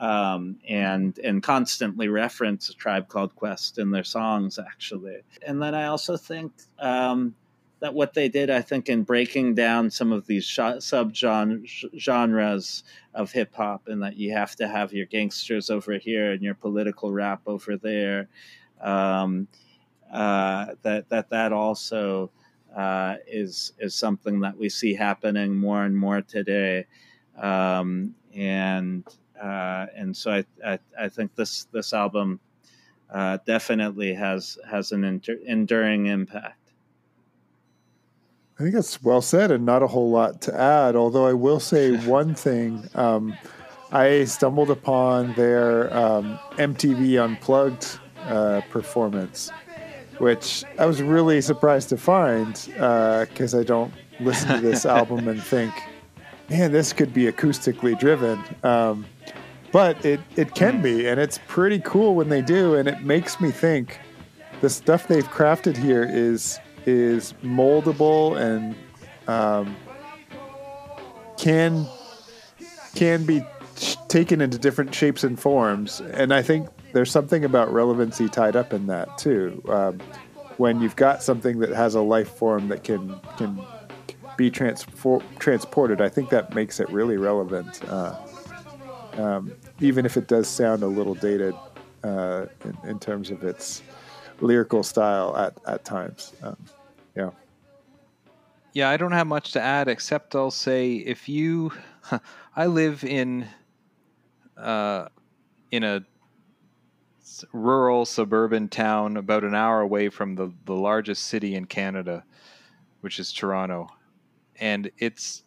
[0.00, 5.16] Um, and and constantly reference a tribe called Quest in their songs, actually.
[5.44, 7.34] And then I also think um,
[7.80, 12.84] that what they did, I think, in breaking down some of these sub genres
[13.18, 16.54] of hip hop, and that you have to have your gangsters over here and your
[16.54, 18.28] political rap over there,
[18.80, 19.48] um,
[20.12, 22.30] uh, that that that also
[22.74, 26.86] uh, is is something that we see happening more and more today,
[27.36, 29.04] um, and
[29.42, 32.40] uh, and so I, I, I think this this album
[33.10, 36.57] uh, definitely has has an endur- enduring impact.
[38.58, 40.96] I think that's well said and not a whole lot to add.
[40.96, 42.88] Although I will say one thing.
[42.94, 43.36] Um,
[43.90, 49.50] I stumbled upon their um, MTV Unplugged uh, performance,
[50.18, 55.28] which I was really surprised to find because uh, I don't listen to this album
[55.28, 55.72] and think,
[56.50, 58.42] man, this could be acoustically driven.
[58.62, 59.06] Um,
[59.72, 62.74] but it, it can be, and it's pretty cool when they do.
[62.74, 64.00] And it makes me think
[64.60, 66.58] the stuff they've crafted here is
[66.88, 68.74] is moldable and
[69.28, 69.76] um,
[71.36, 71.86] can
[72.94, 73.42] can be
[74.08, 76.00] taken into different shapes and forms.
[76.00, 79.62] And I think there's something about relevancy tied up in that too.
[79.68, 80.00] Um,
[80.56, 83.60] when you've got something that has a life form that can can
[84.36, 87.82] be transfor- transported, I think that makes it really relevant.
[87.88, 88.16] Uh,
[89.14, 91.54] um, even if it does sound a little dated
[92.04, 93.82] uh, in, in, terms of its
[94.40, 96.34] lyrical style at, at times.
[96.40, 96.56] Um,
[97.18, 97.30] yeah.
[98.74, 101.72] Yeah, I don't have much to add except I'll say if you,
[102.56, 103.46] I live in,
[104.56, 105.08] uh,
[105.72, 106.04] in a
[107.52, 112.24] rural suburban town about an hour away from the the largest city in Canada,
[113.00, 113.88] which is Toronto,
[114.60, 115.42] and it's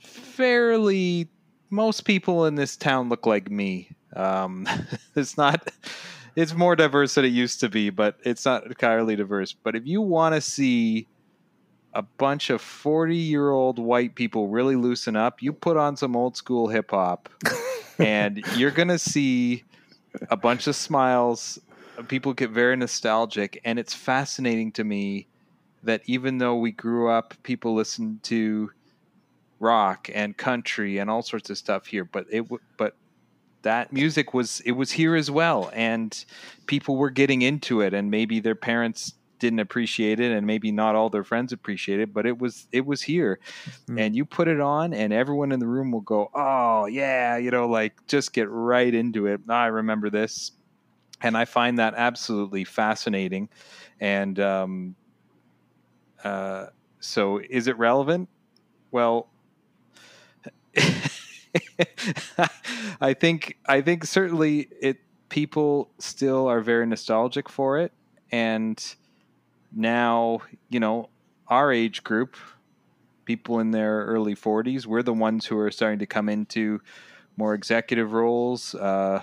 [0.00, 1.28] fairly.
[1.70, 3.90] Most people in this town look like me.
[4.14, 4.66] Um,
[5.16, 5.68] it's not.
[6.36, 9.52] It's more diverse than it used to be, but it's not entirely diverse.
[9.52, 11.06] But if you want to see
[11.92, 16.16] a bunch of 40 year old white people really loosen up, you put on some
[16.16, 17.28] old school hip hop
[17.98, 19.62] and you're going to see
[20.28, 21.58] a bunch of smiles.
[22.08, 23.60] People get very nostalgic.
[23.64, 25.28] And it's fascinating to me
[25.84, 28.70] that even though we grew up, people listen to
[29.60, 32.44] rock and country and all sorts of stuff here, but it,
[32.76, 32.96] but
[33.64, 36.24] that music was it was here as well and
[36.66, 40.94] people were getting into it and maybe their parents didn't appreciate it and maybe not
[40.94, 43.40] all their friends appreciate it but it was it was here.
[43.66, 43.98] Mm-hmm.
[43.98, 47.50] and you put it on and everyone in the room will go oh yeah you
[47.50, 49.40] know like just get right into it.
[49.48, 50.52] I remember this.
[51.20, 53.48] And i find that absolutely fascinating
[54.00, 54.94] and um,
[56.22, 56.66] uh,
[57.00, 58.28] so is it relevant?
[58.90, 59.28] Well
[63.00, 64.98] I think I think certainly it
[65.28, 67.92] people still are very nostalgic for it.
[68.30, 68.82] And
[69.72, 70.40] now,
[70.70, 71.08] you know,
[71.48, 72.36] our age group,
[73.24, 76.80] people in their early 40s, we're the ones who are starting to come into
[77.36, 79.22] more executive roles, uh,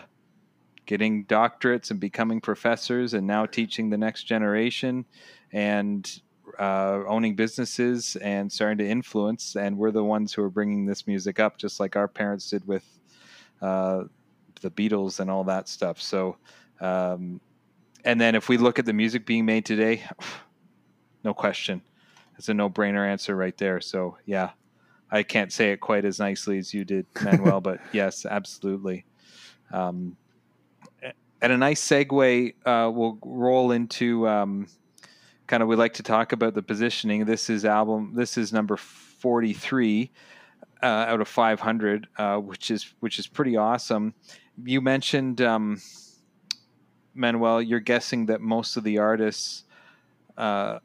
[0.86, 5.06] getting doctorates and becoming professors, and now teaching the next generation.
[5.54, 6.22] And
[6.60, 9.56] uh, owning businesses and starting to influence.
[9.56, 12.66] And we're the ones who are bringing this music up, just like our parents did
[12.68, 12.86] with
[13.62, 14.04] uh,
[14.62, 16.02] the Beatles and all that stuff.
[16.02, 16.38] So,
[16.80, 17.42] um,
[18.04, 20.04] and then if we look at the music being made today,
[21.24, 21.82] no question,
[22.38, 23.82] it's a no-brainer answer right there.
[23.82, 24.52] So yeah,
[25.12, 29.06] I can't say it quite as nicely as you did, Manuel, but yes, absolutely.
[29.72, 30.18] Um,
[31.42, 34.68] and a nice segue, uh, we'll roll into um,
[35.52, 35.70] kind of.
[35.70, 37.26] We like to talk about the positioning.
[37.26, 38.14] This is album.
[38.16, 40.10] This is number forty-three
[40.82, 44.14] uh, out of five hundred, uh, which is which is pretty awesome.
[44.64, 45.42] You mentioned.
[45.42, 45.82] Um,
[47.14, 49.66] Manuel, you're guessing that most of the artists,
[50.38, 50.80] uh,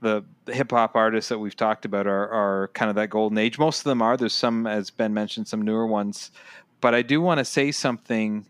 [0.00, 3.38] the, the hip hop artists that we've talked about, are, are kind of that golden
[3.38, 3.56] age.
[3.56, 4.16] Most of them are.
[4.16, 6.32] There's some, as Ben mentioned, some newer ones.
[6.80, 8.46] But I do want to say something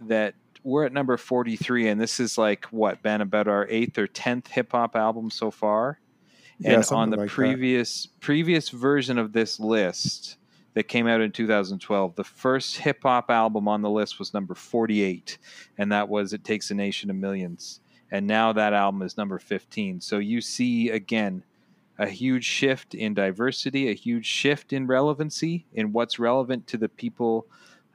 [0.00, 0.34] that
[0.66, 4.48] we're at number 43, and this is like what, Ben, about our eighth or 10th
[4.48, 6.00] hip hop album so far.
[6.64, 8.20] And yeah, on the like previous that.
[8.20, 10.38] previous version of this list,
[10.76, 12.16] that came out in 2012.
[12.16, 15.38] The first hip hop album on the list was number 48,
[15.78, 17.80] and that was It Takes a Nation of Millions.
[18.10, 20.02] And now that album is number 15.
[20.02, 21.42] So you see, again,
[21.98, 26.90] a huge shift in diversity, a huge shift in relevancy, in what's relevant to the
[26.90, 27.46] people.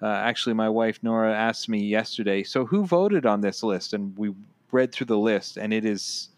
[0.02, 3.94] Uh, actually, my wife Nora asked me yesterday, so who voted on this list?
[3.94, 4.34] And we
[4.72, 6.30] read through the list, and it is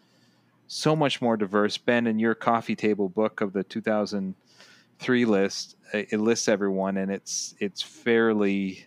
[0.66, 1.78] so much more diverse.
[1.78, 7.54] Ben, in your coffee table book of the 2003 list, it lists everyone, and it's
[7.58, 8.84] it's fairly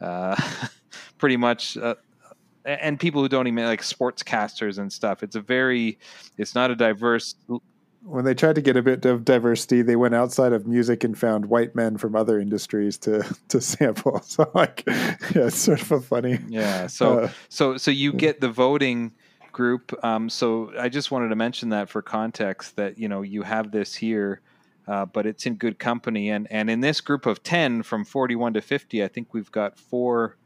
[0.00, 0.36] uh,
[1.18, 1.76] pretty much.
[1.76, 1.94] Uh,
[2.64, 5.24] and people who don't even like sportscasters and stuff.
[5.24, 5.98] It's a very,
[6.38, 7.34] it's not a diverse.
[8.04, 11.16] When they tried to get a bit of diversity, they went outside of music and
[11.16, 14.20] found white men from other industries to to sample.
[14.24, 16.38] So like, yeah, it's sort of a funny.
[16.48, 16.86] Yeah.
[16.86, 19.12] So uh, so so you get the voting
[19.52, 19.92] group.
[20.02, 23.70] Um, so I just wanted to mention that for context that you know you have
[23.70, 24.40] this here
[24.86, 26.30] uh, but it's in good company.
[26.30, 29.50] And and in this group of ten, from forty one to fifty, I think we've
[29.50, 30.36] got four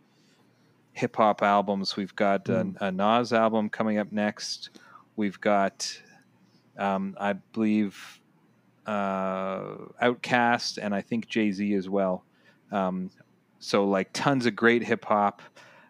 [0.93, 1.97] hip hop albums.
[1.97, 2.77] We've got mm.
[2.81, 4.71] a, a, Nas album coming up next.
[5.15, 6.01] We've got,
[6.79, 8.21] um, I believe,
[8.87, 12.25] uh, Outkast, and I think Jay Z as well.
[12.73, 13.11] Um,
[13.59, 15.43] so like tons of great hip hop.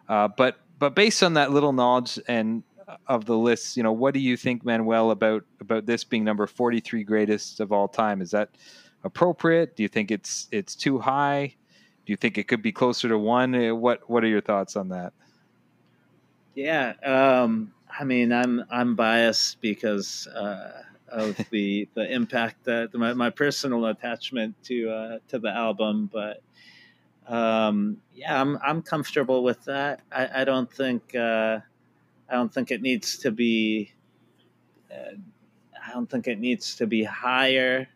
[0.07, 2.63] Uh, but but based on that little knowledge and
[3.07, 6.47] of the list, you know, what do you think, Manuel, about about this being number
[6.47, 8.21] forty three greatest of all time?
[8.21, 8.49] Is that
[9.03, 9.75] appropriate?
[9.75, 11.55] Do you think it's it's too high?
[12.05, 13.53] Do you think it could be closer to one?
[13.53, 15.13] Uh, what What are your thoughts on that?
[16.55, 23.13] Yeah, um, I mean, I'm I'm biased because uh, of the the impact that my,
[23.13, 26.41] my personal attachment to uh, to the album, but
[27.27, 30.01] um, yeah, I'm I'm comfortable with that.
[30.11, 31.59] I, I don't think uh,
[32.29, 33.91] I don't think it needs to be.
[34.91, 35.17] Uh,
[35.87, 37.87] I don't think it needs to be higher.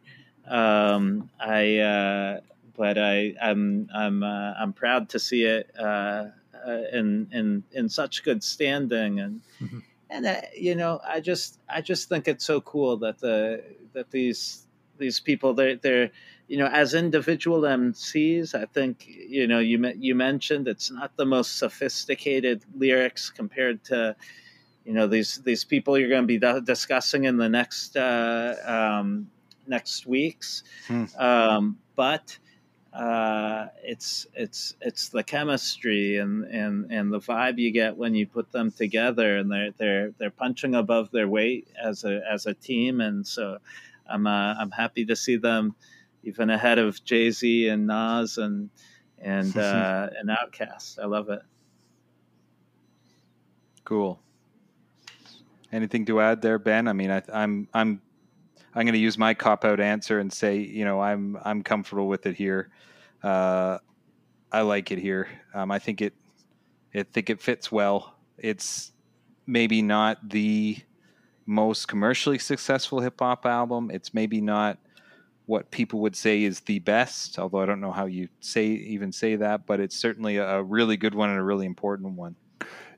[0.47, 2.39] Um, I, uh,
[2.75, 6.27] but I, I'm, I'm, uh, I'm proud to see it uh,
[6.65, 9.79] uh, in, in, in such good standing, and, mm-hmm.
[10.11, 14.11] And uh, you know, I just, I just think it's so cool that the, that
[14.11, 16.11] these, these people, they're, they're,
[16.51, 21.25] you know, as individual MCs, I think you know you you mentioned it's not the
[21.25, 24.17] most sophisticated lyrics compared to
[24.83, 29.29] you know these these people you're going to be discussing in the next uh, um,
[29.65, 30.63] next week's.
[30.87, 31.05] Hmm.
[31.17, 32.37] Um, but
[32.93, 38.27] uh, it's it's it's the chemistry and, and, and the vibe you get when you
[38.27, 42.53] put them together, and they're they're they're punching above their weight as a as a
[42.53, 43.57] team, and so
[44.09, 45.75] I'm uh, I'm happy to see them
[46.23, 48.69] even ahead of Jay Z and Nas and
[49.19, 50.99] and uh, and Outkast.
[50.99, 51.41] I love it.
[53.85, 54.19] Cool.
[55.71, 56.89] Anything to add there, Ben?
[56.89, 58.01] I mean, I, I'm I'm
[58.73, 62.07] I'm going to use my cop out answer and say, you know, I'm I'm comfortable
[62.07, 62.69] with it here.
[63.21, 63.79] Uh,
[64.51, 65.27] I like it here.
[65.53, 66.13] Um, I think it
[66.95, 68.15] I think it fits well.
[68.37, 68.91] It's
[69.45, 70.77] maybe not the
[71.45, 73.91] most commercially successful hip hop album.
[73.91, 74.77] It's maybe not
[75.45, 79.11] what people would say is the best, although I don't know how you say even
[79.11, 82.35] say that, but it's certainly a really good one and a really important one.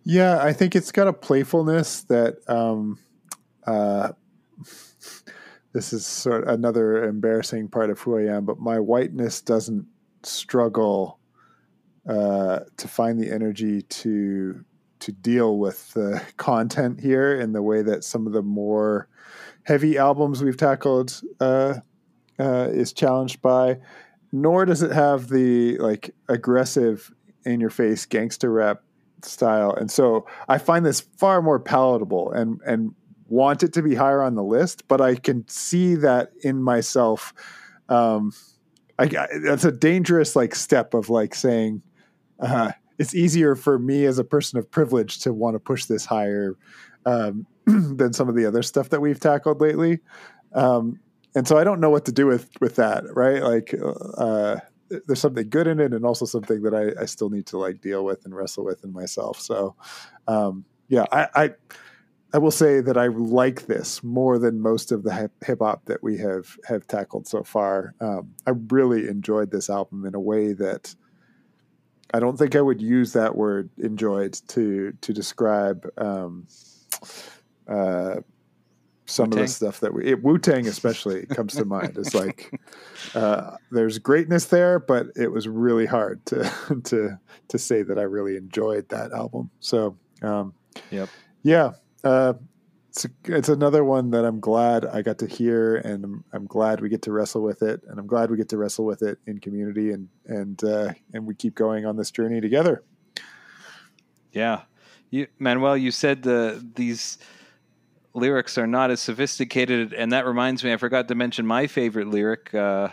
[0.03, 2.99] Yeah, I think it's got a playfulness that um,
[3.65, 4.11] uh,
[5.73, 9.87] this is sort of another embarrassing part of who I am, but my whiteness doesn't
[10.21, 11.19] struggle
[12.07, 14.63] uh, to find the energy to
[14.99, 19.09] to deal with the content here in the way that some of the more
[19.63, 21.75] heavy albums we've tackled uh,
[22.39, 23.77] uh, is challenged by.
[24.31, 27.13] Nor does it have the like aggressive
[27.45, 28.83] in your face gangster rap
[29.25, 29.73] style.
[29.73, 32.95] And so I find this far more palatable and and
[33.33, 37.33] want it to be higher on the list, but I can see that in myself.
[37.89, 38.31] Um,
[38.99, 39.07] I,
[39.43, 41.81] that's a dangerous like step of like saying
[42.39, 46.05] uh, it's easier for me as a person of privilege to want to push this
[46.05, 46.55] higher
[47.05, 49.99] um, than some of the other stuff that we've tackled lately.
[50.53, 50.99] Um,
[51.35, 53.41] and so I don't know what to do with with that, right?
[53.41, 53.73] Like,
[54.17, 54.57] uh,
[55.07, 57.81] there's something good in it and also something that I, I, still need to like
[57.81, 59.39] deal with and wrestle with in myself.
[59.39, 59.75] So,
[60.27, 61.49] um, yeah, I, I,
[62.33, 66.01] I will say that I like this more than most of the hip hop that
[66.01, 67.93] we have have tackled so far.
[68.01, 70.95] Um, I really enjoyed this album in a way that
[72.13, 76.47] I don't think I would use that word "enjoyed" to to describe um,
[77.67, 78.21] uh,
[79.05, 79.43] some Wu-Tang?
[79.43, 81.97] of the stuff that we Wu Tang especially comes to mind.
[81.97, 82.59] It's like
[83.15, 87.19] uh, there's greatness there, but it was really hard to to
[87.49, 89.51] to say that I really enjoyed that album.
[89.59, 90.53] So, um,
[90.89, 91.09] yep,
[91.43, 91.73] yeah,
[92.03, 92.33] uh,
[92.89, 96.79] it's it's another one that I'm glad I got to hear, and I'm, I'm, glad
[96.79, 99.17] we get to wrestle with it, and I'm glad we get to wrestle with it
[99.25, 102.83] in community, and and uh, and we keep going on this journey together.
[104.31, 104.61] Yeah,
[105.09, 107.17] you Manuel, you said the these
[108.13, 109.93] lyrics are not as sophisticated.
[109.93, 112.89] And that reminds me, I forgot to mention my favorite lyric uh,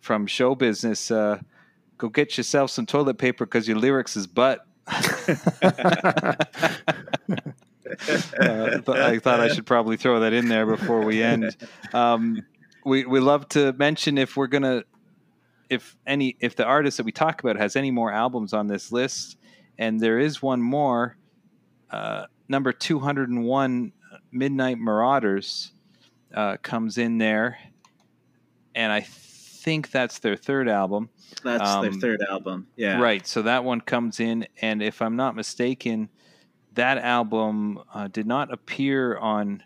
[0.00, 1.10] from show business.
[1.10, 1.40] Uh,
[2.00, 4.66] Go get yourself some toilet paper because your lyrics is butt.
[8.40, 11.56] uh, I thought I should probably throw that in there before we end.
[11.92, 12.42] Um,
[12.84, 14.84] we we love to mention if we're gonna
[15.68, 18.92] if any if the artist that we talk about has any more albums on this
[18.92, 19.36] list,
[19.78, 21.16] and there is one more,
[21.90, 23.92] uh, number two hundred and one
[24.32, 25.72] Midnight Marauders
[26.34, 27.58] uh, comes in there,
[28.74, 31.10] and I think that's their third album.
[31.44, 32.66] That's um, their third album.
[32.76, 33.00] Yeah.
[33.00, 33.26] Right.
[33.26, 36.08] So that one comes in, and if I'm not mistaken,
[36.74, 39.62] that album uh, did not appear on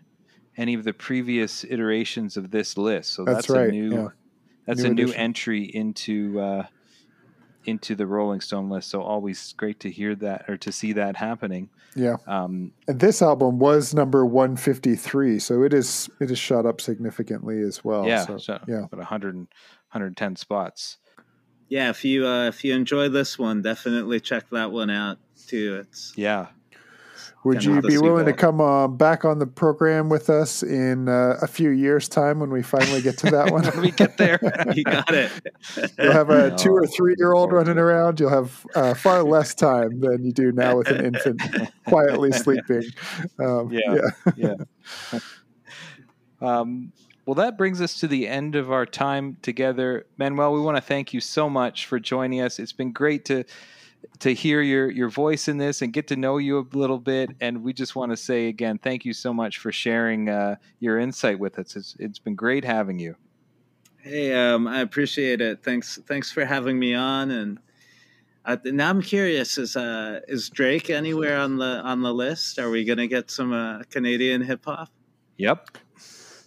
[0.56, 3.12] any of the previous iterations of this list.
[3.12, 3.68] So that's, that's right.
[3.68, 3.94] a new.
[3.94, 4.08] Yeah.
[4.66, 5.10] That's new a edition.
[5.10, 6.66] new entry into uh,
[7.66, 8.90] into the Rolling Stone list.
[8.90, 11.70] So always great to hear that or to see that happening.
[11.94, 12.16] Yeah.
[12.26, 17.60] Um, and this album was number 153, so it is it is shot up significantly
[17.60, 18.06] as well.
[18.06, 18.24] Yeah.
[18.26, 18.84] So, so yeah.
[18.84, 20.98] About 100, 110 spots.
[21.68, 21.90] Yeah.
[21.90, 25.78] If you uh, if you enjoy this one, definitely check that one out too.
[25.80, 26.48] It's yeah.
[27.44, 31.38] Would you be willing to come uh, back on the program with us in uh,
[31.42, 33.64] a few years' time when we finally get to that one?
[33.64, 34.40] when we get there,
[34.74, 35.30] you got it.
[35.98, 36.56] You'll have a no.
[36.56, 38.18] two or three year old running around.
[38.18, 41.42] You'll have uh, far less time than you do now with an infant
[41.86, 42.84] quietly sleeping.
[43.38, 44.54] Um, yeah, yeah.
[45.12, 45.18] yeah.
[46.40, 46.92] um,
[47.26, 50.54] well, that brings us to the end of our time together, Manuel.
[50.54, 52.58] We want to thank you so much for joining us.
[52.58, 53.44] It's been great to
[54.20, 57.30] to hear your your voice in this and get to know you a little bit.
[57.40, 60.98] And we just want to say again, thank you so much for sharing uh, your
[60.98, 61.76] insight with us.
[61.76, 63.16] It's it's been great having you.
[63.98, 65.62] Hey, um, I appreciate it.
[65.62, 67.30] Thanks thanks for having me on.
[67.30, 67.58] And
[68.44, 72.58] uh, now I'm curious: is uh, is Drake anywhere on the on the list?
[72.58, 74.90] Are we gonna get some uh, Canadian hip hop?
[75.38, 75.78] Yep.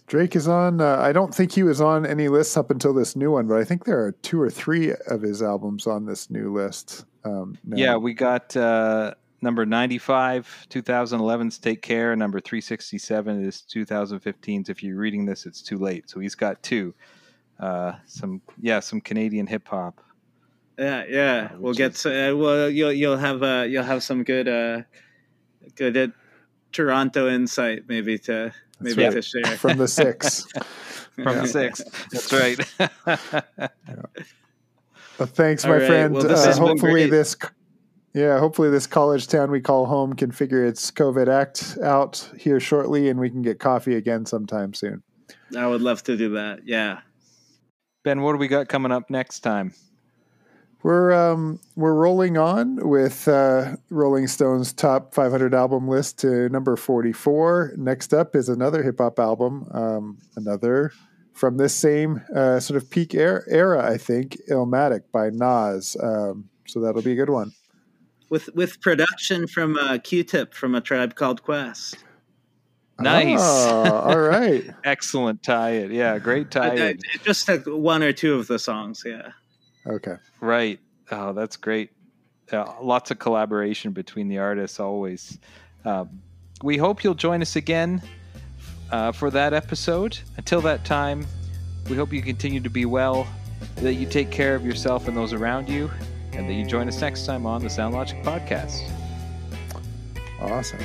[0.06, 0.80] Drake is on.
[0.80, 3.58] Uh, I don't think he was on any lists up until this new one, but
[3.58, 7.04] I think there are two or three of his albums on this new list.
[7.24, 12.14] Um, yeah, we got uh, number 95, 2011's Take Care.
[12.16, 16.08] Number 367 is 2015's If You're Reading This, It's Too Late.
[16.08, 16.94] So he's got two.
[17.58, 20.00] Uh, some, yeah, some Canadian hip hop.
[20.78, 21.50] Yeah, yeah.
[21.52, 22.02] Uh, we'll get is...
[22.02, 24.82] to, uh, well, you'll, you'll have, uh, you'll have some good, uh,
[25.74, 26.08] good uh,
[26.72, 29.12] Toronto insight maybe to, maybe right.
[29.12, 29.56] to share.
[29.56, 30.46] From the six.
[31.14, 31.42] From yeah.
[31.42, 31.82] the six.
[32.12, 32.58] That's right.
[33.88, 34.06] yeah.
[35.18, 35.86] Well, thanks, my right.
[35.86, 36.14] friend.
[36.14, 37.36] Well, this uh, hopefully this
[38.14, 42.60] yeah, hopefully this college town we call home can figure its COVID act out here
[42.60, 45.02] shortly and we can get coffee again sometime soon.
[45.56, 46.60] I would love to do that.
[46.66, 47.00] Yeah.
[48.04, 49.74] Ben, what do we got coming up next time?
[50.82, 56.76] We're um, we're rolling on with uh, Rolling Stone's top 500 album list to number
[56.76, 57.74] 44.
[57.76, 60.92] Next up is another hip hop album, um, another
[61.38, 65.96] from this same uh, sort of peak era, era, I think, Illmatic by Nas.
[66.02, 67.52] Um, so that'll be a good one.
[68.28, 72.04] With with production from uh, Q-Tip from a tribe called Quest.
[73.00, 73.38] Nice.
[73.40, 74.68] Oh, all right.
[74.84, 75.92] Excellent tie it.
[75.92, 77.00] Yeah, great tie it.
[77.22, 79.04] Just like one or two of the songs.
[79.06, 79.30] Yeah.
[79.86, 80.16] Okay.
[80.40, 80.80] Right.
[81.10, 81.90] Oh, that's great.
[82.52, 85.38] Uh, lots of collaboration between the artists always.
[85.84, 86.06] Uh,
[86.62, 88.02] we hope you'll join us again
[88.90, 90.18] uh, for that episode.
[90.36, 91.26] Until that time,
[91.88, 93.26] we hope you continue to be well,
[93.76, 95.90] that you take care of yourself and those around you,
[96.32, 98.90] and that you join us next time on the Sound Logic Podcast.
[100.40, 100.80] Awesome.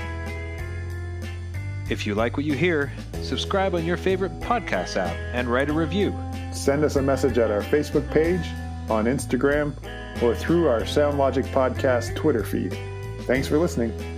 [1.90, 5.74] If you like what you hear, subscribe on your favorite podcast app and write a
[5.74, 6.16] review.
[6.54, 8.46] Send us a message at our Facebook page,
[8.90, 9.74] on Instagram,
[10.22, 12.78] or through our SoundLogic Podcast Twitter feed.
[13.26, 14.13] Thanks for listening.